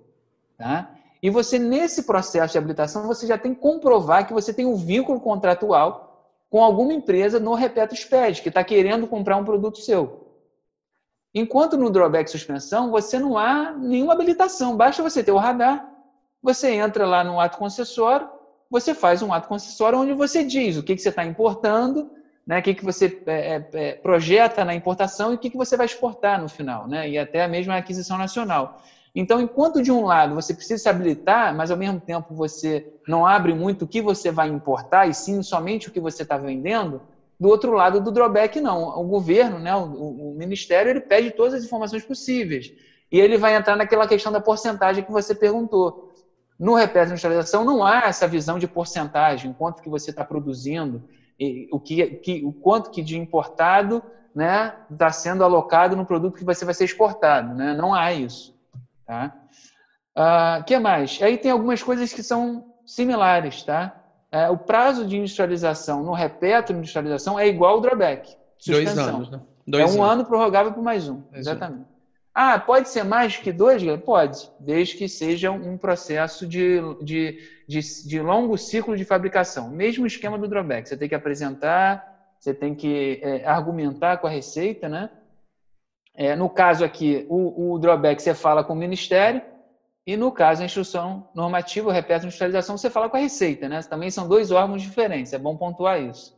Tá? 0.59 0.91
E 1.23 1.31
você, 1.31 1.59
nesse 1.59 2.03
processo 2.03 2.53
de 2.53 2.59
habilitação, 2.59 3.07
você 3.07 3.27
já 3.27 3.39
tem 3.39 3.55
que 3.55 3.61
comprovar 3.61 4.27
que 4.27 4.35
você 4.35 4.53
tem 4.53 4.67
um 4.67 4.77
vínculo 4.77 5.21
contratual 5.21 6.31
com 6.51 6.63
alguma 6.63 6.93
empresa 6.93 7.41
no 7.41 7.55
Repeto 7.55 7.97
SPED, 7.97 8.43
que 8.43 8.49
está 8.49 8.63
querendo 8.63 9.07
comprar 9.07 9.37
um 9.37 9.45
produto 9.45 9.79
seu. 9.79 10.25
Enquanto 11.35 11.77
no 11.77 11.91
drawback 11.91 12.31
suspensão, 12.31 12.91
você 12.91 13.19
não 13.19 13.37
há 13.37 13.73
nenhuma 13.73 14.13
habilitação, 14.13 14.77
basta 14.77 15.03
você 15.03 15.25
ter 15.25 15.33
o 15.33 15.39
radar, 15.39 15.91
você 16.43 16.73
entra 16.73 17.07
lá 17.07 17.25
no 17.25 17.41
ato 17.41 17.59
concessório, 17.59 18.29
você 18.71 18.95
faz 18.95 19.23
um 19.23 19.33
ato 19.33 19.49
concessório 19.49 19.99
onde 19.99 20.13
você 20.13 20.45
diz 20.45 20.77
o 20.77 20.83
que, 20.83 20.95
que 20.95 21.03
você 21.03 21.09
está 21.09 21.25
importando, 21.25 22.11
né, 22.47 22.59
o 22.59 22.63
que, 22.63 22.75
que 22.75 22.85
você 22.85 23.23
é, 23.27 23.57
é, 23.57 23.69
é, 23.73 23.93
projeta 23.95 24.65
na 24.65 24.75
importação 24.75 25.33
e 25.33 25.37
o 25.37 25.39
que, 25.39 25.51
que 25.51 25.57
você 25.57 25.77
vai 25.77 25.87
exportar 25.87 26.41
no 26.41 26.49
final, 26.49 26.87
né, 26.87 27.09
e 27.09 27.19
até 27.19 27.43
a 27.43 27.49
mesma 27.49 27.77
aquisição 27.77 28.19
nacional. 28.19 28.83
Então, 29.15 29.41
enquanto 29.41 29.81
de 29.81 29.93
um 29.93 30.05
lado 30.05 30.35
você 30.35 30.53
precisa 30.53 30.83
se 30.83 30.89
habilitar, 30.89 31.55
mas 31.55 31.71
ao 31.71 31.77
mesmo 31.77 32.01
tempo 32.01 32.35
você 32.35 32.93
não 33.07 33.25
abre 33.25 33.55
muito 33.55 33.85
o 33.85 33.89
que 33.89 34.03
você 34.03 34.31
vai 34.31 34.49
importar 34.49 35.09
e 35.09 35.15
sim 35.15 35.43
somente 35.43 35.89
o 35.89 35.93
que 35.93 36.01
você 36.01 36.25
está 36.25 36.37
vendendo, 36.37 37.01
do 37.39 37.49
outro 37.49 37.73
lado 37.73 38.01
do 38.01 38.11
drawback 38.11 38.61
não. 38.61 38.99
O 38.99 39.05
governo, 39.05 39.59
né, 39.59 39.75
o, 39.75 40.33
o, 40.33 40.35
ministério, 40.37 40.91
ele 40.91 41.01
pede 41.01 41.31
todas 41.31 41.55
as 41.55 41.65
informações 41.65 42.05
possíveis 42.05 42.73
e 43.11 43.21
ele 43.21 43.39
vai 43.39 43.55
entrar 43.55 43.77
naquela 43.77 44.07
questão 44.09 44.33
da 44.33 44.41
porcentagem 44.41 45.05
que 45.05 45.13
você 45.13 45.35
perguntou. 45.35 46.13
No 46.59 46.75
repete 46.75 47.09
industrialização 47.09 47.65
não 47.65 47.85
há 47.85 48.07
essa 48.07 48.27
visão 48.27 48.59
de 48.59 48.67
porcentagem, 48.67 49.53
quanto 49.53 49.83
que 49.83 49.89
você 49.89 50.11
está 50.11 50.25
produzindo, 50.25 51.03
o, 51.73 51.81
que, 51.81 52.07
que, 52.17 52.45
o 52.45 52.53
quanto 52.53 52.91
que 52.91 53.03
de 53.03 53.19
importado 53.19 54.03
né, 54.35 54.75
está 54.91 55.11
sendo 55.11 55.45
alocado 55.45 55.97
no 55.97 56.07
produto 56.07 56.37
que 56.37 56.45
você 56.45 56.65
vai 56.65 56.75
ser 56.75 56.85
exportado. 56.85 57.55
Né? 57.55 57.75
Não 57.75 57.95
há 57.95 58.13
isso. 58.13 58.55
Tá? 59.07 59.35
Uh, 60.17 60.65
que 60.65 60.79
mais? 60.79 61.21
Aí 61.23 61.37
tem 61.37 61.51
algumas 61.51 61.83
coisas 61.83 62.13
que 62.13 62.23
são 62.23 62.75
similares, 62.87 63.63
tá? 63.63 64.01
É, 64.31 64.51
o 64.51 64.59
prazo 64.59 65.07
de 65.07 65.17
industrialização 65.17 66.03
no 66.03 66.13
repeto 66.13 66.73
de 66.73 66.79
industrialização 66.81 67.39
é 67.39 67.47
igual 67.47 67.75
ao 67.75 67.81
drawback. 67.81 68.37
Suspensão. 68.59 68.95
Dois 68.95 69.09
anos, 69.09 69.31
né? 69.31 69.41
Dois 69.67 69.83
é 69.95 69.99
um 69.99 70.03
anos. 70.03 70.15
ano 70.15 70.25
prorrogável 70.25 70.73
por 70.73 70.83
mais 70.83 71.09
um. 71.09 71.23
Exatamente. 71.33 71.94
Ah, 72.35 72.59
pode 72.59 72.89
ser 72.89 73.05
mais 73.05 73.37
que 73.37 73.53
dois? 73.53 73.81
Pode, 74.05 74.51
desde 74.59 74.97
que 74.97 75.09
seja 75.09 75.53
um 75.53 75.79
processo 75.79 76.49
de, 76.49 76.81
de, 77.01 77.39
de, 77.69 77.81
de 78.09 78.21
longo 78.21 78.59
ciclo 78.59 78.97
de 78.97 79.05
fabricação. 79.05 79.71
Mesmo 79.71 80.05
esquema 80.05 80.37
do 80.37 80.49
drawback. 80.49 80.89
Você 80.89 80.97
tem 80.97 81.09
que 81.09 81.15
apresentar, 81.15 82.35
você 82.41 82.53
tem 82.53 82.75
que 82.75 83.21
é, 83.23 83.47
argumentar 83.47 84.17
com 84.17 84.27
a 84.27 84.31
receita, 84.31 84.89
né? 84.89 85.11
É, 86.17 86.35
no 86.35 86.51
caso 86.51 86.85
aqui, 86.85 87.25
o, 87.29 87.73
o, 87.73 87.79
drawback 87.79 88.21
você 88.21 88.35
fala 88.35 88.65
com 88.65 88.73
o 88.73 88.77
Ministério, 88.77 89.43
e 90.07 90.17
no 90.17 90.31
caso, 90.31 90.63
a 90.63 90.67
instrução 90.67 91.29
normativa, 91.35 91.93
de 91.93 92.15
industrialização, 92.15 92.77
você 92.77 92.91
fala 92.91 93.09
com 93.09 93.17
a 93.17 93.21
Receita. 93.21 93.69
Né? 93.69 93.81
Também 93.83 94.11
são 94.11 94.29
dois 94.29 94.51
órgãos 94.51 94.83
diferentes, 94.83 95.33
é 95.33 95.39
bom 95.39 95.57
pontuar 95.57 96.01
isso. 96.01 96.37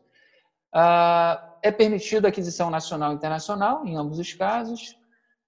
Ah, 0.73 1.57
é 1.63 1.73
permitido 1.73 2.27
a 2.27 2.29
aquisição 2.29 2.71
nacional 2.71 3.13
e 3.13 3.17
internacional, 3.17 3.85
em 3.85 3.97
ambos 3.97 4.19
os 4.19 4.33
casos. 4.33 4.97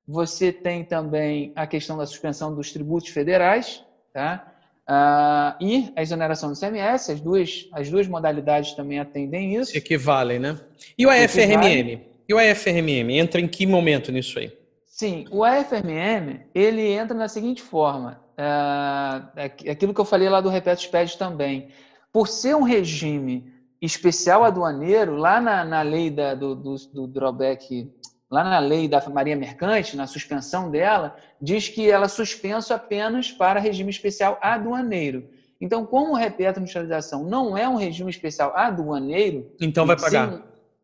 Você 0.09 0.51
tem 0.51 0.83
também 0.83 1.53
a 1.55 1.67
questão 1.67 1.99
da 1.99 2.07
suspensão 2.07 2.55
dos 2.55 2.73
tributos 2.73 3.11
federais, 3.11 3.85
tá? 4.11 4.55
Ah, 4.87 5.55
e 5.61 5.93
a 5.95 6.01
exoneração 6.01 6.51
do 6.51 6.59
CMS, 6.59 7.11
as 7.11 7.21
duas, 7.21 7.69
as 7.75 7.91
duas 7.91 8.09
modalidades 8.09 8.73
também 8.73 8.99
atendem 8.99 9.55
isso. 9.55 9.73
Se 9.73 9.79
equivalem, 9.79 10.39
né? 10.39 10.59
E 10.97 11.05
o 11.05 11.11
AFRMM? 11.11 12.01
E 12.27 12.33
o 12.33 12.39
AFRMM 12.39 13.19
entra 13.19 13.39
em 13.39 13.47
que 13.47 13.67
momento 13.67 14.11
nisso 14.11 14.39
aí? 14.39 14.51
Sim, 14.87 15.27
o 15.31 15.45
AFRMM 15.45 16.41
ele 16.55 16.91
entra 16.91 17.15
na 17.15 17.29
seguinte 17.29 17.61
forma, 17.61 18.19
é, 18.35 19.51
é 19.67 19.71
aquilo 19.73 19.93
que 19.93 20.01
eu 20.01 20.07
falei 20.07 20.31
lá 20.31 20.41
do 20.41 20.49
Repeto 20.49 20.81
SPED 20.81 21.19
também. 21.19 21.69
Por 22.11 22.27
ser 22.27 22.57
um 22.57 22.63
regime 22.63 23.53
especial 23.81 24.43
aduaneiro, 24.43 25.17
lá 25.17 25.39
na, 25.39 25.67
na 25.67 25.83
lei 25.83 26.11
da, 26.11 26.35
do, 26.35 26.55
do, 26.55 26.77
do 26.95 27.07
drawback, 27.07 27.93
lá 28.31 28.45
na 28.45 28.59
lei 28.59 28.89
da 28.89 29.03
Maria 29.09 29.37
Mercante, 29.37 29.97
na 29.97 30.07
suspensão 30.07 30.71
dela, 30.71 31.17
diz 31.41 31.69
que 31.69 31.91
ela 31.91 32.07
é 32.07 32.09
suspenso 32.09 32.75
apenas 32.75 33.33
para 33.33 33.61
regime 33.61 33.91
especial 33.91 34.39
aduaneiro. 34.41 35.29
Então, 35.61 35.85
como 35.85 36.13
o 36.13 36.17
repeto 36.17 36.61
industrialização 36.61 37.25
não 37.25 37.57
é 37.57 37.69
um 37.69 37.77
regime 37.77 38.11
especial 38.11 38.53
aduaneiro, 38.55 39.51
então 39.61 39.87
vai 39.87 39.97
pagar. 39.97 40.31
Sim, 40.33 40.43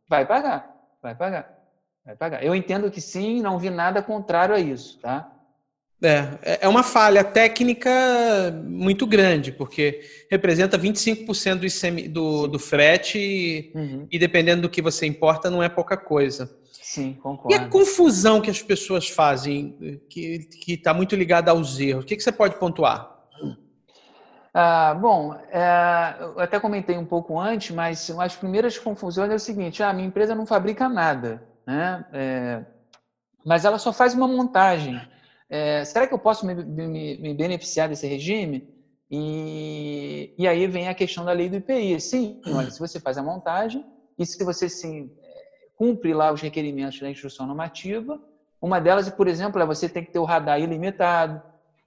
vai 0.08 0.26
pagar. 0.26 0.74
Vai 1.02 1.14
pagar. 1.14 1.54
Vai 2.04 2.16
pagar. 2.16 2.44
Eu 2.44 2.54
entendo 2.54 2.90
que 2.90 3.00
sim, 3.00 3.40
não 3.40 3.58
vi 3.58 3.70
nada 3.70 4.02
contrário 4.02 4.54
a 4.54 4.60
isso, 4.60 4.98
tá? 5.00 5.30
É, 6.02 6.58
é 6.62 6.68
uma 6.68 6.82
falha 6.82 7.24
técnica 7.24 7.90
muito 8.66 9.06
grande, 9.06 9.52
porque 9.52 10.02
representa 10.30 10.78
25% 10.78 11.54
do, 11.54 11.66
ICM, 11.66 12.08
do, 12.08 12.46
do 12.46 12.58
frete 12.58 13.18
e, 13.18 13.72
uhum. 13.74 14.06
e 14.10 14.18
dependendo 14.18 14.62
do 14.62 14.68
que 14.68 14.82
você 14.82 15.06
importa, 15.06 15.48
não 15.48 15.62
é 15.62 15.68
pouca 15.68 15.96
coisa. 15.96 16.50
Sim, 16.84 17.14
concordo. 17.14 17.50
E 17.50 17.54
a 17.58 17.66
confusão 17.66 18.42
que 18.42 18.50
as 18.50 18.60
pessoas 18.60 19.08
fazem, 19.08 20.02
que 20.10 20.46
está 20.68 20.92
muito 20.92 21.16
ligada 21.16 21.50
aos 21.50 21.80
erros, 21.80 22.04
o 22.04 22.06
que, 22.06 22.14
que 22.14 22.22
você 22.22 22.30
pode 22.30 22.58
pontuar? 22.58 23.10
Ah, 24.52 24.92
bom, 24.92 25.34
é, 25.50 26.16
eu 26.20 26.38
até 26.38 26.60
comentei 26.60 26.98
um 26.98 27.06
pouco 27.06 27.40
antes, 27.40 27.74
mas 27.74 28.10
as 28.10 28.36
primeiras 28.36 28.76
confusões 28.78 29.30
é 29.32 29.34
o 29.34 29.38
seguinte: 29.38 29.82
ah, 29.82 29.94
minha 29.94 30.06
empresa 30.06 30.34
não 30.34 30.44
fabrica 30.44 30.86
nada, 30.86 31.42
né? 31.66 32.04
É, 32.12 32.64
mas 33.42 33.64
ela 33.64 33.78
só 33.78 33.90
faz 33.90 34.12
uma 34.12 34.28
montagem. 34.28 35.00
É, 35.48 35.86
será 35.86 36.06
que 36.06 36.12
eu 36.12 36.18
posso 36.18 36.44
me, 36.44 36.54
me, 36.54 37.16
me 37.16 37.34
beneficiar 37.34 37.88
desse 37.88 38.06
regime? 38.06 38.68
E, 39.10 40.34
e, 40.36 40.46
aí 40.46 40.66
vem 40.66 40.88
a 40.88 40.94
questão 40.94 41.24
da 41.24 41.32
lei 41.32 41.48
do 41.48 41.56
IPI. 41.56 41.98
Sim, 41.98 42.42
olha, 42.46 42.70
se 42.70 42.78
você 42.78 43.00
faz 43.00 43.16
a 43.16 43.22
montagem 43.22 43.82
e 44.18 44.26
se 44.26 44.44
você 44.44 44.68
sim, 44.68 45.10
cumpre 45.76 46.14
lá 46.14 46.32
os 46.32 46.40
requerimentos 46.40 47.00
da 47.00 47.10
instrução 47.10 47.46
normativa, 47.46 48.20
uma 48.60 48.80
delas, 48.80 49.08
por 49.10 49.28
exemplo, 49.28 49.60
é 49.60 49.66
você 49.66 49.88
tem 49.88 50.04
que 50.04 50.10
ter 50.10 50.18
o 50.18 50.24
radar 50.24 50.60
ilimitado, 50.60 51.42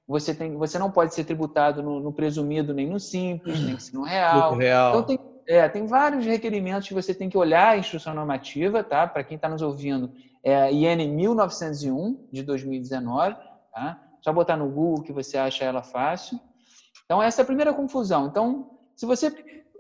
você, 0.08 0.34
tem, 0.34 0.56
você 0.56 0.80
não 0.80 0.90
pode 0.90 1.14
ser 1.14 1.26
tributado 1.26 1.84
no, 1.84 2.00
no 2.00 2.14
presumido 2.14 2.74
nem 2.74 2.88
no 2.88 3.00
simples, 3.00 3.60
nem 3.60 3.78
no 3.94 4.04
real. 4.04 4.56
real. 4.56 4.90
Então, 4.90 5.04
tem, 5.04 5.20
é, 5.48 5.68
tem 5.68 5.86
vários 5.86 6.26
requerimentos 6.26 6.88
que 6.88 6.94
você 6.94 7.14
tem 7.14 7.30
que 7.30 7.38
olhar 7.38 7.70
a 7.70 7.78
instrução 7.78 8.14
normativa, 8.14 8.84
tá? 8.84 9.08
Para 9.08 9.24
quem 9.24 9.36
está 9.36 9.50
nos 9.50 9.62
ouvindo, 9.62 10.12
é 10.44 10.56
a 10.56 10.72
IN 10.72 11.08
1901 11.14 12.28
de 12.32 12.44
2019, 12.44 13.36
tá? 13.74 14.02
Só 14.22 14.32
botar 14.32 14.56
no 14.56 14.70
Google 14.70 15.04
que 15.04 15.12
você 15.12 15.38
acha 15.38 15.66
ela 15.66 15.82
fácil. 15.84 16.40
Então, 17.06 17.24
essa 17.24 17.42
é 17.42 17.44
a 17.44 17.46
primeira 17.46 17.74
confusão. 17.74 18.28
Então, 18.28 18.78
se 18.96 19.06
você. 19.06 19.30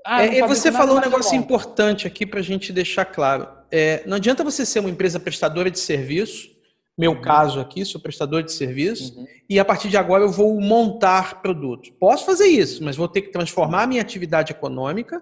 Ah, 0.09 0.25
é, 0.25 0.47
você 0.47 0.71
falou 0.71 0.97
um 0.97 1.01
negócio 1.01 1.31
bom. 1.31 1.43
importante 1.43 2.07
aqui 2.07 2.25
para 2.25 2.39
a 2.39 2.43
gente 2.43 2.71
deixar 2.71 3.05
claro. 3.05 3.47
É, 3.69 4.03
não 4.05 4.15
adianta 4.15 4.43
você 4.43 4.65
ser 4.65 4.79
uma 4.79 4.89
empresa 4.89 5.19
prestadora 5.19 5.69
de 5.69 5.79
serviço 5.79 6.57
meu 6.97 7.11
uhum. 7.11 7.21
caso 7.21 7.59
aqui, 7.59 7.85
sou 7.85 8.01
prestador 8.01 8.41
de 8.41 8.51
serviço, 8.51 9.19
uhum. 9.19 9.27
e 9.47 9.59
a 9.59 9.65
partir 9.65 9.87
de 9.87 9.97
agora 9.97 10.23
eu 10.23 10.31
vou 10.31 10.59
montar 10.59 11.43
produtos. 11.43 11.91
Posso 11.99 12.25
fazer 12.25 12.47
isso, 12.47 12.83
mas 12.83 12.95
vou 12.95 13.07
ter 13.07 13.21
que 13.21 13.31
transformar 13.31 13.83
a 13.83 13.87
minha 13.87 14.01
atividade 14.01 14.51
econômica, 14.51 15.21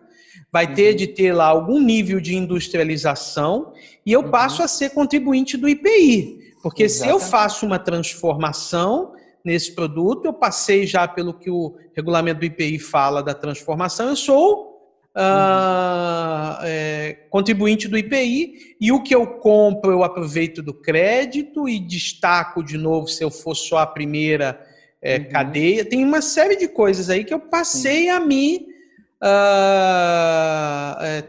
vai 0.51 0.73
ter 0.73 0.91
uhum. 0.91 0.95
de 0.95 1.07
ter 1.07 1.33
lá 1.33 1.47
algum 1.47 1.81
nível 1.81 2.21
de 2.21 2.33
industrialização, 2.33 3.73
e 4.05 4.13
eu 4.13 4.21
uhum. 4.21 4.31
passo 4.31 4.63
a 4.63 4.69
ser 4.69 4.91
contribuinte 4.91 5.57
do 5.57 5.67
IPI. 5.67 6.39
Porque 6.63 6.83
Exatamente. 6.83 7.19
se 7.19 7.25
eu 7.25 7.29
faço 7.29 7.65
uma 7.65 7.77
transformação 7.77 9.13
nesse 9.43 9.75
produto, 9.75 10.25
eu 10.25 10.33
passei 10.33 10.87
já 10.87 11.05
pelo 11.05 11.33
que 11.33 11.51
o 11.51 11.75
regulamento 11.93 12.39
do 12.39 12.45
IPI 12.45 12.79
fala 12.79 13.21
da 13.21 13.33
transformação, 13.33 14.07
eu 14.07 14.15
sou 14.15 14.74
uh, 15.15 16.59
é, 16.63 17.17
contribuinte 17.29 17.87
do 17.87 17.97
IPI, 17.97 18.75
e 18.79 18.91
o 18.91 19.01
que 19.01 19.15
eu 19.15 19.25
compro 19.25 19.91
eu 19.91 20.03
aproveito 20.03 20.61
do 20.61 20.73
crédito 20.73 21.69
e 21.69 21.79
destaco 21.79 22.61
de 22.61 22.77
novo 22.77 23.07
se 23.07 23.23
eu 23.23 23.31
for 23.31 23.55
só 23.55 23.77
a 23.77 23.87
primeira 23.87 24.59
é, 25.01 25.17
uhum. 25.17 25.29
cadeia. 25.29 25.85
Tem 25.85 26.03
uma 26.03 26.21
série 26.21 26.57
de 26.57 26.67
coisas 26.67 27.09
aí 27.09 27.23
que 27.23 27.33
eu 27.33 27.39
passei 27.39 28.09
a 28.09 28.19
me. 28.19 28.75
Uh, 29.23 29.31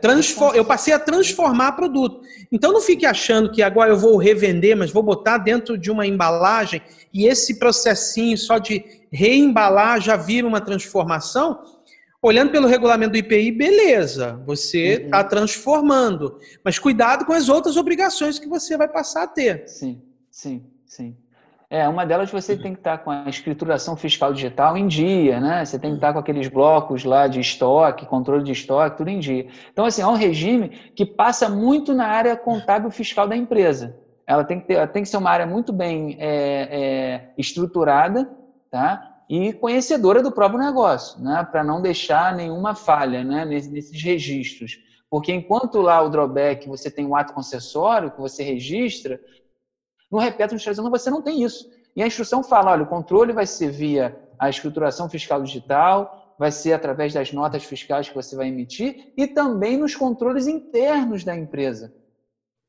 transform... 0.03 0.55
eu 0.55 0.65
passei 0.65 0.93
a 0.93 0.99
transformar 0.99 1.73
produto. 1.73 2.21
Então 2.51 2.73
não 2.73 2.81
fique 2.81 3.07
achando 3.07 3.51
que 3.51 3.63
agora 3.63 3.91
eu 3.91 3.97
vou 3.97 4.17
revender, 4.17 4.77
mas 4.77 4.91
vou 4.91 5.03
botar 5.03 5.39
dentro 5.39 5.79
de 5.79 5.91
uma 5.91 6.07
embalagem 6.07 6.83
e 7.15 7.27
esse 7.27 7.59
processinho 7.59 8.37
só 8.37 8.59
de 8.59 8.85
reembalar 9.11 10.01
já 10.01 10.17
vira 10.17 10.47
uma 10.47 10.61
transformação 10.61 11.76
olhando 12.27 12.51
pelo 12.51 12.67
regulamento 12.67 13.13
do 13.13 13.19
IPI, 13.19 13.53
beleza, 13.53 14.43
você 14.45 15.05
está 15.05 15.23
uhum. 15.23 15.29
transformando. 15.29 16.39
Mas 16.65 16.79
cuidado 16.79 17.25
com 17.25 17.33
as 17.33 17.49
outras 17.49 17.77
obrigações 17.77 18.39
que 18.39 18.49
você 18.49 18.77
vai 18.77 18.89
passar 18.89 19.23
a 19.23 19.27
ter. 19.29 19.69
Sim, 19.69 20.03
sim, 20.31 20.67
sim. 20.87 21.17
É, 21.69 21.89
uma 21.89 22.05
delas 22.05 22.31
você 22.31 22.57
tem 22.57 22.75
que 22.75 22.81
estar 22.81 22.99
tá 22.99 23.05
com 23.05 23.11
a 23.11 23.29
escrituração 23.29 23.97
fiscal 23.97 24.33
digital 24.33 24.77
em 24.77 24.87
dia, 24.87 25.41
né? 25.41 25.65
Você 25.65 25.79
tem 25.79 25.91
que 25.91 25.97
estar 25.97 26.09
tá 26.09 26.13
com 26.15 26.19
aqueles 26.21 26.49
blocos 26.49 27.05
lá 27.05 27.27
de 27.27 27.41
estoque, 27.41 28.07
controle 28.07 28.45
de 28.45 28.53
estoque, 28.53 28.99
tudo 28.99 29.11
em 29.11 29.19
dia. 29.19 29.49
Então, 29.73 29.85
assim, 29.85 30.03
é 30.03 30.07
um 30.07 30.15
regime 30.15 30.69
que 30.69 31.05
passa 31.05 31.49
muito 31.49 31.93
na 31.93 32.07
área 32.07 32.37
contábil 32.37 32.91
fiscal 32.91 33.27
da 33.27 33.37
empresa. 33.37 33.97
Ela 34.27 34.45
tem 34.45 34.61
que, 34.61 34.67
ter, 34.67 34.89
tem 34.89 35.03
que 35.03 35.09
ser 35.09 35.17
uma 35.17 35.31
área 35.31 35.47
muito 35.47 35.73
bem 35.73 36.17
é, 36.21 36.29
é, 36.71 37.31
estruturada, 37.39 38.29
tá? 38.71 39.16
E 39.29 39.53
conhecedora 39.53 40.23
do 40.23 40.31
próprio 40.31 40.61
negócio, 40.61 41.21
né, 41.21 41.47
para 41.51 41.65
não 41.65 41.83
deixar 41.83 42.35
nenhuma 42.35 42.75
falha 42.75 43.25
né, 43.25 43.45
nesses 43.45 44.03
registros. 44.03 44.79
Porque 45.11 45.33
enquanto 45.33 45.81
lá 45.81 46.03
o 46.03 46.09
drawback 46.09 46.69
você 46.69 46.91
tem 46.91 47.07
um 47.07 47.17
ato 47.17 47.33
concessório 47.33 48.11
que 48.11 48.21
você 48.21 48.43
registra, 48.43 49.21
no 50.11 50.19
repetto 50.19 50.55
industrializando 50.55 50.91
você 50.91 51.11
não 51.11 51.23
tem 51.23 51.43
isso. 51.43 51.69
E 51.95 52.03
a 52.03 52.07
instrução 52.07 52.43
fala, 52.43 52.73
olha, 52.73 52.83
o 52.83 52.89
controle 52.89 53.33
vai 53.33 53.47
ser 53.47 53.71
via 53.71 54.21
a 54.39 54.51
escrituração 54.51 55.09
fiscal 55.09 55.43
digital, 55.43 56.35
vai 56.39 56.53
ser 56.53 56.73
através 56.73 57.15
das 57.15 57.33
notas 57.33 57.65
fiscais 57.65 58.09
que 58.09 58.15
você 58.15 58.37
vai 58.37 58.49
emitir 58.49 59.13
e 59.17 59.27
também 59.27 59.77
nos 59.77 59.95
controles 59.95 60.47
internos 60.47 61.25
da 61.25 61.35
empresa. 61.35 61.95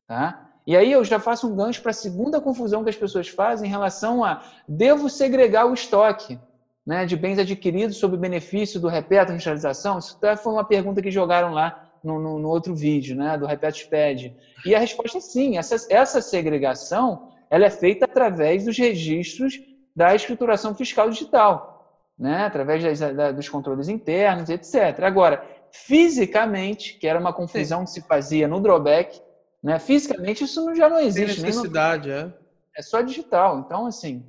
Tá? 0.07 0.47
E 0.65 0.75
aí 0.75 0.91
eu 0.91 1.03
já 1.03 1.19
faço 1.19 1.47
um 1.47 1.55
gancho 1.55 1.81
para 1.81 1.91
a 1.91 1.93
segunda 1.93 2.39
confusão 2.39 2.83
que 2.83 2.89
as 2.89 2.95
pessoas 2.95 3.27
fazem 3.27 3.67
em 3.67 3.71
relação 3.71 4.23
a 4.23 4.43
devo 4.67 5.09
segregar 5.09 5.65
o 5.65 5.73
estoque 5.73 6.39
né, 6.87 7.05
de 7.05 7.17
bens 7.17 7.37
adquiridos 7.37 7.97
sob 7.97 8.15
benefício 8.15 8.79
do 8.79 8.87
repeto 8.87 9.33
industrialização? 9.33 9.99
Isso 9.99 10.15
até 10.17 10.37
foi 10.37 10.53
uma 10.53 10.63
pergunta 10.63 11.01
que 11.01 11.11
jogaram 11.11 11.51
lá 11.53 11.91
no, 12.01 12.17
no, 12.17 12.39
no 12.39 12.47
outro 12.47 12.73
vídeo, 12.73 13.13
né, 13.13 13.37
do 13.37 13.45
repeto 13.45 13.77
SPED. 13.77 14.33
E 14.65 14.73
a 14.73 14.79
resposta 14.79 15.17
é 15.17 15.21
sim, 15.21 15.57
essa, 15.57 15.75
essa 15.89 16.21
segregação 16.21 17.27
ela 17.49 17.65
é 17.65 17.69
feita 17.69 18.05
através 18.05 18.63
dos 18.63 18.77
registros 18.77 19.59
da 19.93 20.15
escrituração 20.15 20.73
fiscal 20.73 21.09
digital, 21.09 22.01
né, 22.17 22.45
através 22.45 22.81
das, 22.81 23.15
da, 23.15 23.31
dos 23.33 23.49
controles 23.49 23.89
internos, 23.89 24.49
etc. 24.49 25.03
Agora, 25.03 25.45
fisicamente, 25.71 26.93
que 26.93 27.07
era 27.07 27.19
uma 27.19 27.33
confusão 27.33 27.79
sim. 27.79 27.85
que 27.85 27.91
se 27.91 28.07
fazia 28.07 28.47
no 28.47 28.61
drawback, 28.61 29.21
né? 29.61 29.79
Fisicamente 29.79 30.43
isso 30.43 30.73
já 30.75 30.87
não 30.87 30.99
existe. 30.99 31.41
Tem 31.41 31.45
necessidade, 31.45 32.09
no... 32.09 32.15
é. 32.15 32.33
É 32.77 32.81
só 32.81 33.01
digital. 33.01 33.59
Então, 33.59 33.87
assim. 33.87 34.23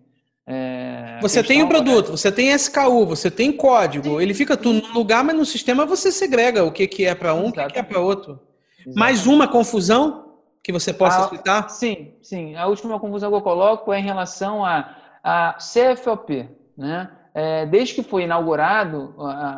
É... 0.50 1.18
Você 1.20 1.42
tem 1.42 1.62
o 1.62 1.66
um 1.66 1.68
produto, 1.68 2.12
você 2.12 2.32
tem 2.32 2.50
SKU, 2.54 3.04
você 3.04 3.30
tem 3.30 3.52
código, 3.52 4.16
Sim. 4.16 4.22
ele 4.22 4.32
fica 4.32 4.56
tudo 4.56 4.80
no 4.88 4.94
lugar, 4.94 5.22
mas 5.22 5.37
no 5.37 5.44
sistema 5.44 5.84
você 5.84 6.11
segrega 6.11 6.64
o 6.64 6.72
que, 6.72 6.87
que 6.87 7.04
é 7.04 7.14
para 7.14 7.34
um, 7.34 7.48
o 7.48 7.52
que, 7.52 7.66
que 7.66 7.78
é 7.78 7.82
para 7.82 8.00
outro. 8.00 8.40
Exatamente. 8.78 8.98
Mais 8.98 9.26
uma 9.26 9.46
confusão 9.46 10.37
que 10.62 10.72
você 10.72 10.90
possa 10.92 11.26
a... 11.26 11.28
citar? 11.28 11.68
Sim, 11.68 12.14
sim. 12.22 12.56
A 12.56 12.66
última 12.66 12.98
confusão 12.98 13.30
que 13.30 13.37
eu 13.37 13.42
coloco 13.42 13.92
é 13.92 14.00
em 14.00 14.02
relação 14.02 14.64
a, 14.64 14.96
a 15.22 15.58
CFOP. 15.58 16.48
Né? 16.74 17.11
É, 17.34 17.66
desde 17.66 17.94
que 17.94 18.02
foi 18.02 18.22
inaugurado, 18.22 19.14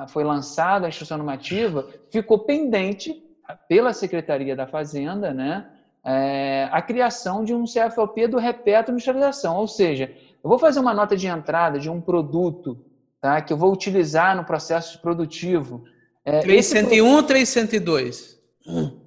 foi 0.08 0.24
lançada 0.24 0.86
a 0.86 0.88
instrução 0.88 1.18
normativa, 1.18 1.86
ficou 2.10 2.40
pendente 2.40 3.22
pela 3.68 3.92
Secretaria 3.92 4.56
da 4.56 4.66
Fazenda, 4.66 5.32
né, 5.32 5.66
é, 6.04 6.68
a 6.70 6.80
criação 6.80 7.44
de 7.44 7.54
um 7.54 7.64
CFOP 7.64 8.26
do 8.26 8.38
repeto 8.38 8.90
industrialização. 8.90 9.56
Ou 9.56 9.66
seja, 9.66 10.12
eu 10.42 10.48
vou 10.48 10.58
fazer 10.58 10.80
uma 10.80 10.94
nota 10.94 11.16
de 11.16 11.26
entrada 11.26 11.78
de 11.78 11.90
um 11.90 12.00
produto 12.00 12.78
tá, 13.20 13.40
que 13.40 13.52
eu 13.52 13.56
vou 13.56 13.72
utilizar 13.72 14.36
no 14.36 14.44
processo 14.44 15.00
produtivo. 15.00 15.84
É, 16.24 16.40
301 16.40 17.06
ou 17.06 17.22
302? 17.22 18.38
Uh, 18.66 19.00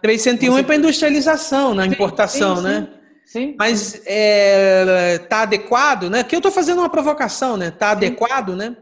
301 0.00 0.52
você... 0.52 0.60
é 0.60 0.62
para 0.62 0.76
industrialização, 0.76 1.74
na 1.74 1.86
importação, 1.86 2.56
sim, 2.56 2.62
sim, 2.62 2.68
né? 2.68 2.88
Sim. 3.24 3.54
Mas 3.58 3.94
está 3.94 4.04
é, 4.06 5.18
tá 5.18 5.42
adequado, 5.42 6.10
né? 6.10 6.22
Que 6.22 6.34
eu 6.34 6.38
estou 6.38 6.52
fazendo 6.52 6.80
uma 6.80 6.90
provocação, 6.90 7.56
né? 7.56 7.68
Está 7.68 7.92
adequado, 7.92 8.54
né? 8.54 8.76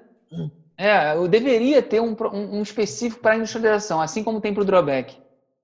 É, 0.76 1.14
eu 1.14 1.28
deveria 1.28 1.82
ter 1.82 2.00
um, 2.00 2.16
um, 2.32 2.62
específico 2.62 3.20
para 3.20 3.36
industrialização, 3.36 4.00
assim 4.00 4.24
como 4.24 4.40
tem 4.40 4.54
para 4.54 4.62
o 4.62 4.66
drawback. 4.66 5.14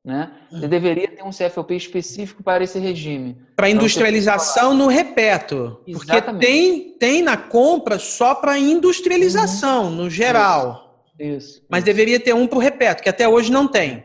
Né? 0.07 0.31
Você 0.53 0.69
deveria 0.69 1.09
ter 1.09 1.25
um 1.25 1.31
CFOP 1.31 1.75
específico 1.75 2.41
para 2.41 2.63
esse 2.63 2.79
regime. 2.79 3.37
Para 3.57 3.69
industrialização 3.69 4.73
no 4.73 4.87
repeto. 4.87 5.81
Porque 5.93 6.23
tem, 6.39 6.93
tem 6.93 7.23
na 7.23 7.37
compra 7.37 7.99
só 7.99 8.33
para 8.33 8.57
industrialização, 8.57 9.87
uhum. 9.87 9.91
no 9.91 10.09
geral. 10.09 11.03
Isso. 11.19 11.61
Mas 11.69 11.79
isso. 11.79 11.87
deveria 11.87 12.21
ter 12.21 12.33
um 12.33 12.47
para 12.47 12.57
o 12.57 12.61
repeto, 12.61 13.03
que 13.03 13.09
até 13.09 13.29
hoje 13.29 13.51
não 13.51 13.67
tem. 13.67 14.05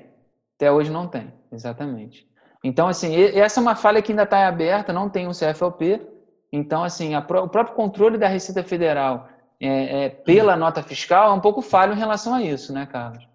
Até 0.55 0.71
hoje 0.71 0.89
não 0.89 1.07
tem, 1.07 1.31
exatamente. 1.51 2.25
Então, 2.63 2.87
assim, 2.87 3.15
essa 3.15 3.59
é 3.59 3.61
uma 3.61 3.75
falha 3.75 4.01
que 4.01 4.11
ainda 4.11 4.23
está 4.23 4.47
aberta, 4.47 4.91
não 4.91 5.07
tem 5.07 5.27
um 5.27 5.33
CFOP. 5.33 6.01
Então, 6.51 6.83
assim, 6.83 7.15
o 7.15 7.21
próprio 7.21 7.75
controle 7.75 8.17
da 8.17 8.27
Receita 8.27 8.63
Federal 8.63 9.29
é, 9.59 10.05
é, 10.05 10.09
pela 10.09 10.55
nota 10.55 10.81
fiscal 10.81 11.29
é 11.29 11.33
um 11.33 11.39
pouco 11.39 11.61
falho 11.61 11.93
em 11.93 11.97
relação 11.97 12.33
a 12.33 12.41
isso, 12.41 12.73
né, 12.73 12.87
Carlos? 12.87 13.30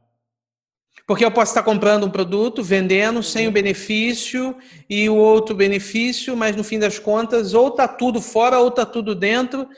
Porque 1.06 1.24
eu 1.24 1.30
posso 1.30 1.50
estar 1.50 1.62
comprando 1.62 2.04
um 2.04 2.11
produto, 2.11 2.62
vendendo 2.62 3.22
sem 3.22 3.46
o 3.46 3.52
benefício 3.52 4.56
e 4.88 5.09
o 5.09 5.16
outro 5.16 5.54
benefício, 5.54 6.37
mas 6.37 6.54
no 6.54 6.64
fim 6.64 6.78
das 6.78 6.98
contas, 6.98 7.54
ou 7.54 7.68
está 7.68 7.87
tudo 7.87 8.20
fora 8.20 8.59
ou 8.59 8.68
está 8.68 8.85
tudo 8.85 9.14
dentro 9.14 9.68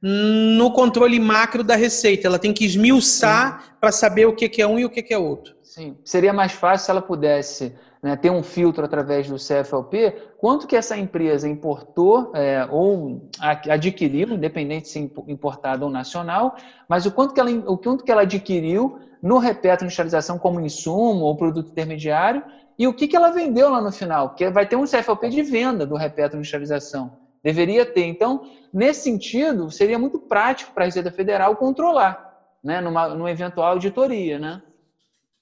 no 0.00 0.72
controle 0.72 1.18
macro 1.18 1.64
da 1.64 1.74
receita. 1.74 2.26
Ela 2.26 2.38
tem 2.38 2.52
que 2.52 2.64
esmiuçar 2.64 3.76
para 3.80 3.92
saber 3.92 4.26
o 4.26 4.34
que 4.34 4.62
é 4.62 4.66
um 4.66 4.78
e 4.78 4.84
o 4.84 4.90
que 4.90 5.12
é 5.12 5.18
outro. 5.18 5.54
Sim, 5.62 5.96
seria 6.04 6.32
mais 6.32 6.52
fácil 6.52 6.86
se 6.86 6.90
ela 6.90 7.02
pudesse 7.02 7.74
né, 8.02 8.16
ter 8.16 8.30
um 8.30 8.42
filtro 8.42 8.84
através 8.84 9.28
do 9.28 9.36
CFLP, 9.36 10.14
quanto 10.38 10.66
que 10.66 10.76
essa 10.76 10.96
empresa 10.96 11.48
importou 11.48 12.32
é, 12.34 12.66
ou 12.70 13.28
adquiriu, 13.68 14.28
independente 14.28 14.84
de 14.84 14.88
ser 14.88 15.10
importada 15.26 15.84
ou 15.84 15.90
nacional, 15.90 16.56
mas 16.88 17.06
o 17.06 17.12
quanto 17.12 17.34
que 17.34 17.40
ela, 17.40 17.50
o 17.66 17.76
quanto 17.76 18.04
que 18.04 18.10
ela 18.10 18.22
adquiriu 18.22 18.98
no 19.22 19.38
repeto 19.38 19.84
industrialização 19.84 20.38
como 20.38 20.60
insumo 20.60 21.24
ou 21.24 21.36
produto 21.36 21.70
intermediário 21.70 22.42
e 22.78 22.86
o 22.86 22.94
que, 22.94 23.08
que 23.08 23.16
ela 23.16 23.30
vendeu 23.30 23.70
lá 23.70 23.80
no 23.80 23.90
final, 23.90 24.28
porque 24.28 24.48
vai 24.50 24.66
ter 24.66 24.76
um 24.76 24.84
CFLP 24.84 25.28
de 25.30 25.42
venda 25.42 25.84
do 25.84 25.96
repeto 25.96 26.36
industrialização. 26.36 27.18
Deveria 27.42 27.84
ter. 27.84 28.04
Então, 28.04 28.48
nesse 28.72 29.02
sentido, 29.02 29.70
seria 29.70 29.98
muito 29.98 30.18
prático 30.18 30.72
para 30.72 30.84
a 30.84 30.86
Receita 30.86 31.10
Federal 31.10 31.56
controlar, 31.56 32.36
né, 32.62 32.80
numa, 32.80 33.08
numa 33.08 33.30
eventual 33.30 33.72
auditoria, 33.72 34.38
né? 34.38 34.62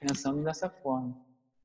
Pensando 0.01 0.43
dessa 0.43 0.69
forma. 0.69 1.17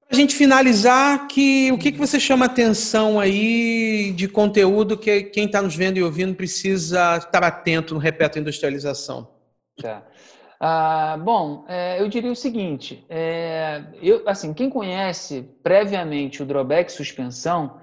Para 0.07 0.17
a 0.17 0.19
gente 0.19 0.35
finalizar, 0.35 1.27
que, 1.27 1.71
o 1.71 1.77
que, 1.77 1.91
que 1.91 1.97
você 1.97 2.19
chama 2.19 2.45
atenção 2.45 3.17
aí 3.17 4.11
de 4.11 4.27
conteúdo 4.27 4.97
que 4.97 5.23
quem 5.23 5.45
está 5.45 5.61
nos 5.61 5.73
vendo 5.73 5.97
e 5.97 6.03
ouvindo 6.03 6.35
precisa 6.35 7.15
estar 7.15 7.43
atento 7.43 7.93
no 7.93 7.99
Repeto 7.99 8.37
Industrialização? 8.37 9.29
Tá. 9.81 10.03
Ah, 10.63 11.17
bom, 11.17 11.65
é, 11.67 11.99
eu 11.99 12.07
diria 12.07 12.31
o 12.31 12.35
seguinte: 12.35 13.03
é, 13.09 13.81
eu, 13.99 14.21
assim, 14.27 14.53
quem 14.53 14.69
conhece 14.69 15.41
previamente 15.63 16.43
o 16.43 16.45
drawback 16.45 16.91
suspensão 16.91 17.79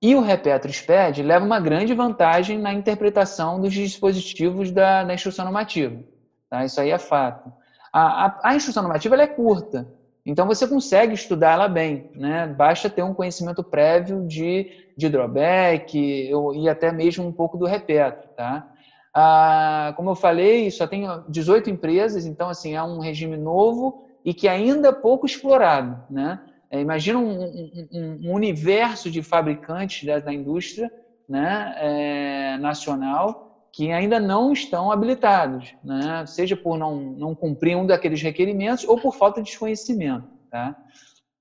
e 0.00 0.14
o 0.14 0.22
Repetro 0.22 0.72
SPED 0.72 1.22
leva 1.22 1.44
uma 1.44 1.60
grande 1.60 1.92
vantagem 1.92 2.58
na 2.58 2.72
interpretação 2.72 3.60
dos 3.60 3.74
dispositivos 3.74 4.70
da, 4.70 5.04
da 5.04 5.12
instrução 5.12 5.44
normativa. 5.44 6.02
Tá? 6.48 6.64
Isso 6.64 6.80
aí 6.80 6.90
é 6.90 6.98
fato. 6.98 7.52
A, 7.92 8.26
a, 8.26 8.40
a 8.44 8.56
instrução 8.56 8.82
normativa 8.82 9.14
é 9.20 9.26
curta, 9.26 9.86
então 10.24 10.46
você 10.46 10.66
consegue 10.66 11.12
estudar 11.12 11.52
ela 11.52 11.68
bem, 11.68 12.10
né? 12.14 12.46
Basta 12.46 12.88
ter 12.88 13.02
um 13.02 13.12
conhecimento 13.12 13.62
prévio 13.62 14.26
de, 14.26 14.70
de 14.96 15.10
drawback 15.10 15.94
e 16.54 16.66
até 16.66 16.90
mesmo 16.90 17.26
um 17.26 17.32
pouco 17.32 17.58
do 17.58 17.66
repeto, 17.66 18.26
tá? 18.34 18.71
Ah, 19.14 19.92
como 19.96 20.10
eu 20.10 20.14
falei, 20.14 20.70
só 20.70 20.86
tem 20.86 21.06
18 21.28 21.68
empresas, 21.70 22.24
então 22.24 22.48
assim 22.48 22.74
é 22.74 22.82
um 22.82 22.98
regime 22.98 23.36
novo 23.36 24.02
e 24.24 24.32
que 24.32 24.48
ainda 24.48 24.88
é 24.88 24.92
pouco 24.92 25.26
explorado, 25.26 26.02
né? 26.10 26.40
É, 26.70 26.80
imagina 26.80 27.18
um, 27.18 27.42
um, 27.42 28.18
um, 28.22 28.32
universo 28.32 29.10
de 29.10 29.22
fabricantes 29.22 30.06
da, 30.06 30.20
da 30.20 30.32
indústria, 30.32 30.90
né? 31.28 31.74
É, 31.76 32.58
nacional 32.58 33.52
que 33.72 33.90
ainda 33.90 34.20
não 34.20 34.52
estão 34.52 34.92
habilitados, 34.92 35.74
né? 35.82 36.24
seja 36.26 36.54
por 36.54 36.76
não, 36.76 36.96
não 37.16 37.34
cumprir 37.34 37.74
um 37.74 37.86
daqueles 37.86 38.20
requerimentos 38.20 38.84
ou 38.84 39.00
por 39.00 39.14
falta 39.14 39.40
de 39.40 39.48
desconhecimento. 39.48 40.26
Tá? 40.50 40.76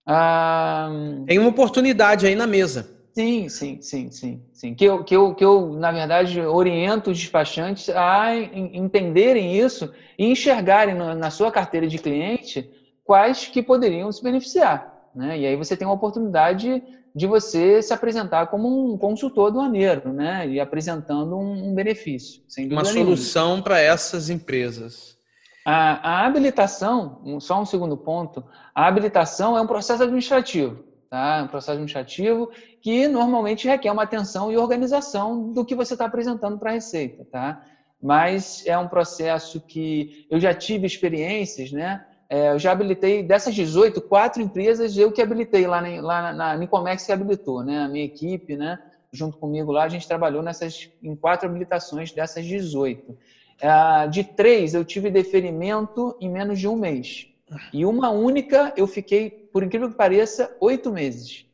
Ah, 0.07 0.89
Tem 1.27 1.37
uma 1.37 1.49
oportunidade 1.49 2.25
aí 2.25 2.33
na 2.33 2.47
mesa. 2.47 2.89
Sim, 3.13 3.49
sim, 3.49 3.81
sim, 3.81 4.09
sim, 4.09 4.41
sim. 4.53 4.73
Que 4.73 4.85
eu, 4.85 5.03
que 5.03 5.15
eu, 5.15 5.35
que 5.35 5.43
eu 5.43 5.73
na 5.73 5.91
verdade, 5.91 6.39
oriento 6.41 7.11
os 7.11 7.19
despachantes 7.19 7.89
a 7.89 8.35
entenderem 8.35 9.57
isso 9.57 9.91
e 10.17 10.25
enxergarem 10.25 10.95
na 10.95 11.29
sua 11.29 11.51
carteira 11.51 11.87
de 11.87 11.97
cliente 11.97 12.69
quais 13.03 13.47
que 13.47 13.61
poderiam 13.61 14.11
se 14.11 14.23
beneficiar. 14.23 15.09
Né? 15.13 15.39
E 15.39 15.45
aí 15.45 15.55
você 15.55 15.75
tem 15.75 15.85
uma 15.85 15.93
oportunidade 15.93 16.81
de 17.13 17.27
você 17.27 17.81
se 17.81 17.93
apresentar 17.93 18.47
como 18.47 18.93
um 18.93 18.97
consultor 18.97 19.47
aduaneiro, 19.47 20.13
né? 20.13 20.47
E 20.47 20.59
apresentando 20.59 21.37
um, 21.37 21.69
um 21.69 21.75
benefício. 21.75 22.41
Uma 22.69 22.85
solução 22.85 23.61
para 23.61 23.79
essas 23.79 24.29
empresas. 24.29 25.17
A, 25.65 26.09
a, 26.09 26.25
habilitação, 26.25 27.39
só 27.39 27.61
um 27.61 27.65
segundo 27.65 27.95
ponto, 27.97 28.43
a 28.73 28.87
habilitação 28.87 29.57
é 29.57 29.61
um 29.61 29.67
processo 29.67 30.01
administrativo, 30.01 30.83
tá? 31.11 31.43
Um 31.43 31.47
processo 31.49 31.71
administrativo 31.71 32.49
que 32.81 33.05
normalmente 33.05 33.67
requer 33.67 33.91
uma 33.91 34.03
atenção 34.03 34.49
e 34.49 34.57
organização 34.57 35.51
do 35.51 35.65
que 35.65 35.75
você 35.75 35.93
está 35.93 36.05
apresentando 36.05 36.57
para 36.57 36.71
a 36.71 36.73
Receita, 36.73 37.27
tá? 37.29 37.61
Mas 38.01 38.65
é 38.65 38.77
um 38.77 38.87
processo 38.87 39.59
que 39.59 40.25
eu 40.31 40.39
já 40.39 40.53
tive 40.53 40.87
experiências, 40.87 41.69
né? 41.69 42.03
É, 42.29 42.51
eu 42.51 42.57
já 42.57 42.71
habilitei, 42.71 43.21
dessas 43.21 43.53
18, 43.53 43.99
quatro 44.03 44.41
empresas 44.41 44.97
eu 44.97 45.11
que 45.11 45.21
habilitei 45.21 45.67
lá, 45.67 45.81
na, 45.81 46.01
lá 46.01 46.33
na 46.33 46.55
Nicomex 46.55 47.05
que 47.05 47.11
habilitou, 47.11 47.61
né? 47.61 47.79
A 47.79 47.89
minha 47.89 48.05
equipe, 48.05 48.55
né? 48.55 48.79
Junto 49.11 49.37
comigo 49.37 49.69
lá, 49.69 49.83
a 49.83 49.89
gente 49.89 50.07
trabalhou 50.07 50.41
nessas, 50.41 50.89
em 51.03 51.13
quatro 51.13 51.49
habilitações 51.49 52.13
dessas 52.13 52.45
18. 52.45 53.17
É, 53.59 54.07
de 54.07 54.23
três, 54.23 54.73
eu 54.73 54.85
tive 54.85 55.11
deferimento 55.11 56.15
em 56.21 56.29
menos 56.29 56.57
de 56.57 56.69
um 56.69 56.77
mês. 56.77 57.27
E 57.73 57.85
uma 57.85 58.09
única 58.09 58.73
eu 58.77 58.87
fiquei, 58.87 59.40
por 59.51 59.63
incrível 59.63 59.89
que 59.89 59.95
pareça, 59.95 60.55
oito 60.59 60.91
meses. 60.91 61.45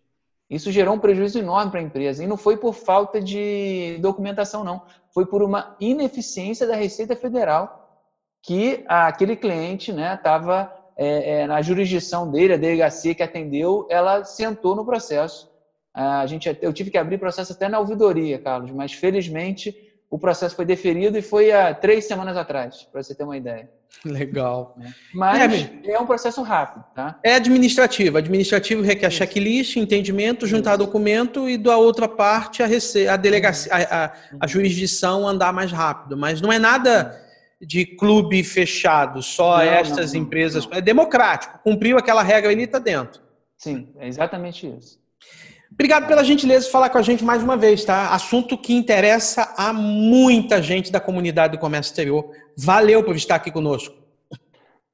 Isso 0.50 0.72
gerou 0.72 0.96
um 0.96 1.00
prejuízo 1.00 1.40
enorme 1.40 1.72
para 1.72 1.80
a 1.80 1.84
empresa. 1.84 2.24
E 2.24 2.28
não 2.28 2.38
foi 2.38 2.56
por 2.58 2.74
falta 2.74 3.22
de 3.22 3.98
documentação, 4.02 4.64
não. 4.64 4.82
Foi 5.14 5.26
por 5.26 5.44
uma 5.44 5.76
ineficiência 5.80 6.66
da 6.66 6.76
Receita 6.76 7.16
Federal 7.16 7.84
que 8.42 8.86
aquele 8.88 9.36
cliente 9.36 9.92
estava 9.92 10.64
né, 10.64 10.70
é, 10.96 11.42
é, 11.42 11.48
na 11.48 11.62
jurisdição 11.62 12.32
dele, 12.32 12.54
a 12.54 12.58
delegacia 12.58 13.14
que 13.14 13.22
atendeu, 13.22 13.86
ela 13.90 14.24
sentou 14.24 14.74
no 14.76 14.86
processo. 14.86 15.52
A 15.94 16.26
gente, 16.28 16.58
eu 16.62 16.72
tive 16.72 16.92
que 16.92 16.98
abrir 16.98 17.18
processo 17.18 17.52
até 17.52 17.68
na 17.68 17.80
ouvidoria, 17.80 18.40
Carlos, 18.40 18.72
mas 18.72 18.94
felizmente 18.94 19.76
o 20.10 20.18
processo 20.18 20.56
foi 20.56 20.64
deferido 20.64 21.18
e 21.18 21.22
foi 21.22 21.52
há 21.52 21.74
três 21.74 22.06
semanas 22.06 22.38
atrás, 22.38 22.84
para 22.84 23.04
você 23.04 23.14
ter 23.14 23.24
uma 23.24 23.36
ideia. 23.36 23.70
Legal. 24.06 24.76
Né? 24.78 24.94
Mas 25.14 25.54
é, 25.54 25.92
é, 25.92 26.00
um 26.00 26.06
processo 26.06 26.42
rápido, 26.42 26.84
tá? 26.94 27.20
É 27.24 27.36
administrativo. 27.36 28.18
Administrativo 28.18 28.82
requer 28.82 29.08
Isso. 29.08 29.18
checklist, 29.18 29.76
entendimento, 29.78 30.46
juntar 30.46 30.72
Isso. 30.72 30.80
documento 30.80 31.50
e 31.50 31.58
da 31.58 31.78
outra 31.78 32.08
parte 32.08 32.62
a, 32.62 32.66
rece... 32.66 33.08
a 33.08 33.18
delegacia, 33.18 33.72
a, 33.74 34.06
a, 34.06 34.12
a, 34.42 34.48
jurisdição 34.48 35.28
andar 35.28 35.52
mais 35.52 35.72
rápido. 35.72 36.16
Mas 36.18 36.42
não 36.42 36.52
é 36.52 36.60
nada 36.60 37.20
de 37.60 37.86
clube 37.86 38.44
fechado, 38.44 39.24
só 39.24 39.58
não, 39.58 39.64
estas 39.64 40.14
não, 40.14 40.22
empresas. 40.22 40.68
Não. 40.68 40.78
É 40.78 40.82
democrático. 40.82 41.60
Cumpriu 41.64 41.98
aquela 41.98 42.22
regra 42.22 42.52
ali, 42.52 42.64
está 42.64 42.80
dentro. 42.80 43.22
Sim, 43.58 43.90
é 43.98 44.08
exatamente 44.08 44.68
isso. 44.68 45.00
Obrigado 45.72 46.08
pela 46.08 46.24
gentileza 46.24 46.66
de 46.66 46.72
falar 46.72 46.90
com 46.90 46.98
a 46.98 47.02
gente 47.02 47.24
mais 47.24 47.44
uma 47.44 47.58
vez, 47.58 47.84
tá? 47.84 48.10
Assunto 48.14 48.58
que 48.58 48.74
interessa 48.74 49.54
a 49.58 49.74
muita 49.74 50.62
gente 50.62 50.92
da 50.92 51.00
comunidade 51.00 51.58
do 51.58 51.60
comércio 51.60 51.92
exterior. 51.92 52.32
Valeu 52.58 53.04
por 53.04 53.16
estar 53.16 53.36
aqui 53.36 53.52
conosco. 53.52 53.96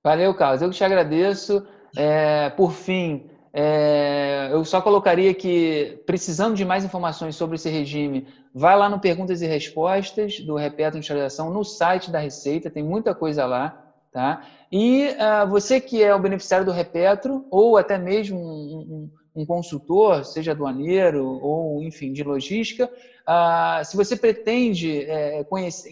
Valeu, 0.03 0.33
Carlos. 0.33 0.61
Eu 0.61 0.69
que 0.69 0.75
te 0.75 0.83
agradeço. 0.83 1.65
É, 1.95 2.49
por 2.49 2.73
fim, 2.73 3.29
é, 3.53 4.49
eu 4.51 4.65
só 4.65 4.81
colocaria 4.81 5.33
que, 5.33 6.01
precisando 6.07 6.55
de 6.55 6.65
mais 6.65 6.83
informações 6.83 7.35
sobre 7.35 7.55
esse 7.55 7.69
regime, 7.69 8.27
vai 8.53 8.75
lá 8.75 8.89
no 8.89 8.99
Perguntas 8.99 9.41
e 9.41 9.47
Respostas 9.47 10.39
do 10.39 10.55
Repeto 10.55 10.97
Industrialização 10.97 11.51
no 11.51 11.63
site 11.63 12.09
da 12.09 12.19
Receita, 12.19 12.69
tem 12.69 12.83
muita 12.83 13.13
coisa 13.13 13.45
lá. 13.45 13.79
Tá? 14.11 14.43
E 14.71 15.07
uh, 15.07 15.47
você 15.47 15.79
que 15.79 16.03
é 16.03 16.13
o 16.13 16.19
beneficiário 16.19 16.65
do 16.65 16.71
Repetro, 16.71 17.45
ou 17.49 17.77
até 17.77 17.97
mesmo 17.97 18.37
um, 18.37 18.79
um 18.79 19.09
um 19.35 19.45
consultor, 19.45 20.23
seja 20.25 20.51
aduaneiro 20.51 21.25
ou, 21.41 21.81
enfim, 21.81 22.13
de 22.13 22.23
logística, 22.23 22.89
ah, 23.25 23.81
se 23.83 23.95
você 23.95 24.15
pretende 24.15 25.05
é, 25.05 25.43
conhecer, 25.45 25.89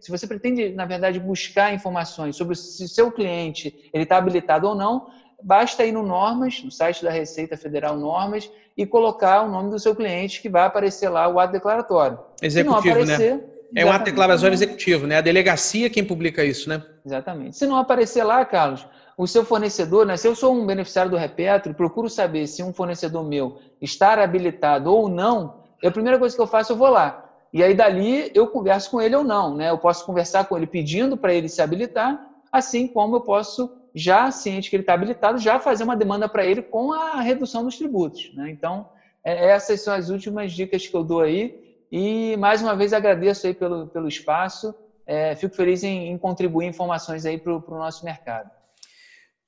se 0.00 0.10
você 0.10 0.26
pretende, 0.26 0.70
na 0.70 0.84
verdade, 0.84 1.18
buscar 1.18 1.72
informações 1.72 2.36
sobre 2.36 2.56
se 2.56 2.88
seu 2.88 3.10
cliente 3.10 3.74
ele 3.92 4.02
está 4.02 4.16
habilitado 4.16 4.68
ou 4.68 4.74
não, 4.74 5.06
basta 5.42 5.84
ir 5.84 5.92
no 5.92 6.02
Normas, 6.02 6.62
no 6.62 6.70
site 6.70 7.02
da 7.02 7.10
Receita 7.10 7.56
Federal 7.56 7.96
Normas, 7.96 8.50
e 8.76 8.86
colocar 8.86 9.42
o 9.42 9.50
nome 9.50 9.70
do 9.70 9.78
seu 9.78 9.94
cliente 9.94 10.40
que 10.40 10.48
vai 10.48 10.64
aparecer 10.64 11.08
lá 11.08 11.28
o 11.28 11.38
ato 11.38 11.52
declaratório. 11.52 12.18
Executivo, 12.40 13.00
aparecer, 13.00 13.36
né? 13.36 13.42
É 13.74 13.86
um 13.86 13.90
ato 13.90 14.04
declaratório 14.04 14.54
executivo, 14.54 15.06
né? 15.06 15.16
A 15.16 15.20
delegacia 15.22 15.88
quem 15.88 16.04
publica 16.04 16.44
isso, 16.44 16.68
né? 16.68 16.82
Exatamente. 17.04 17.56
Se 17.56 17.66
não 17.66 17.76
aparecer 17.76 18.22
lá, 18.22 18.44
Carlos, 18.44 18.86
o 19.16 19.26
seu 19.26 19.44
fornecedor, 19.44 20.06
né? 20.06 20.16
se 20.16 20.26
eu 20.26 20.34
sou 20.34 20.54
um 20.54 20.66
beneficiário 20.66 21.10
do 21.10 21.16
Repetro, 21.16 21.74
procuro 21.74 22.08
saber 22.08 22.46
se 22.46 22.62
um 22.62 22.72
fornecedor 22.72 23.24
meu 23.24 23.58
está 23.80 24.14
habilitado 24.22 24.92
ou 24.92 25.08
não, 25.08 25.62
a 25.84 25.90
primeira 25.90 26.18
coisa 26.18 26.34
que 26.34 26.40
eu 26.40 26.46
faço, 26.46 26.72
eu 26.72 26.76
vou 26.76 26.88
lá. 26.88 27.28
E 27.52 27.62
aí 27.62 27.74
dali 27.74 28.30
eu 28.34 28.46
converso 28.46 28.90
com 28.90 29.00
ele 29.00 29.14
ou 29.14 29.24
não. 29.24 29.54
Né? 29.54 29.70
Eu 29.70 29.78
posso 29.78 30.06
conversar 30.06 30.44
com 30.44 30.56
ele 30.56 30.66
pedindo 30.66 31.16
para 31.16 31.34
ele 31.34 31.48
se 31.48 31.60
habilitar, 31.60 32.18
assim 32.50 32.86
como 32.86 33.16
eu 33.16 33.20
posso, 33.20 33.70
já 33.94 34.30
ciente 34.30 34.70
que 34.70 34.76
ele 34.76 34.82
está 34.82 34.94
habilitado, 34.94 35.38
já 35.38 35.58
fazer 35.58 35.84
uma 35.84 35.96
demanda 35.96 36.28
para 36.28 36.46
ele 36.46 36.62
com 36.62 36.92
a 36.92 37.20
redução 37.20 37.64
dos 37.64 37.76
tributos. 37.76 38.34
Né? 38.34 38.50
Então, 38.50 38.88
é, 39.24 39.50
essas 39.50 39.82
são 39.82 39.92
as 39.92 40.08
últimas 40.08 40.52
dicas 40.52 40.86
que 40.86 40.96
eu 40.96 41.04
dou 41.04 41.20
aí. 41.20 41.60
E 41.90 42.36
mais 42.38 42.62
uma 42.62 42.74
vez 42.74 42.94
agradeço 42.94 43.46
aí 43.46 43.52
pelo, 43.52 43.86
pelo 43.88 44.08
espaço. 44.08 44.74
É, 45.06 45.34
fico 45.34 45.54
feliz 45.54 45.82
em, 45.82 46.08
em 46.10 46.16
contribuir 46.16 46.66
informações 46.66 47.26
aí 47.26 47.36
para 47.36 47.52
o 47.52 47.62
nosso 47.70 48.02
mercado. 48.04 48.50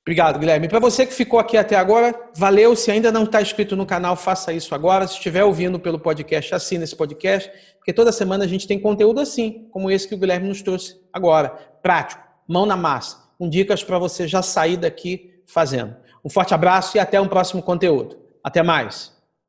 Obrigado, 0.07 0.39
Guilherme. 0.39 0.69
Para 0.69 0.79
você 0.79 1.07
que 1.07 1.15
ficou 1.15 1.41
aqui 1.41 1.57
até 1.57 1.77
agora, 1.77 2.15
valeu. 2.37 2.77
Se 2.77 2.91
ainda 2.91 3.11
não 3.11 3.25
está 3.25 3.41
inscrito 3.41 3.75
no 3.75 3.87
canal, 3.87 4.15
faça 4.15 4.53
isso 4.53 4.75
agora. 4.75 5.07
Se 5.07 5.15
estiver 5.15 5.43
ouvindo 5.45 5.81
pelo 5.81 5.99
podcast, 5.99 6.55
assine 6.55 6.85
esse 6.85 6.95
podcast, 6.95 7.51
porque 7.79 7.91
toda 7.91 8.13
semana 8.13 8.45
a 8.45 8.47
gente 8.47 8.69
tem 8.69 8.79
conteúdo 8.79 9.19
assim, 9.19 9.67
como 9.71 9.91
esse 9.91 10.07
que 10.07 10.15
o 10.15 10.19
Guilherme 10.19 10.47
nos 10.47 10.61
trouxe 10.61 11.01
agora. 11.11 11.49
Prático, 11.83 12.23
mão 12.47 12.67
na 12.67 12.77
massa, 12.77 13.17
com 13.39 13.49
dicas 13.49 13.83
para 13.83 13.99
você 13.99 14.29
já 14.29 14.43
sair 14.43 14.77
daqui 14.77 15.41
fazendo. 15.47 15.97
Um 16.23 16.29
forte 16.29 16.53
abraço 16.53 16.99
e 16.99 17.01
até 17.01 17.19
um 17.19 17.27
próximo 17.27 17.63
conteúdo. 17.63 18.19
Até 18.43 18.63
mais. 18.63 19.14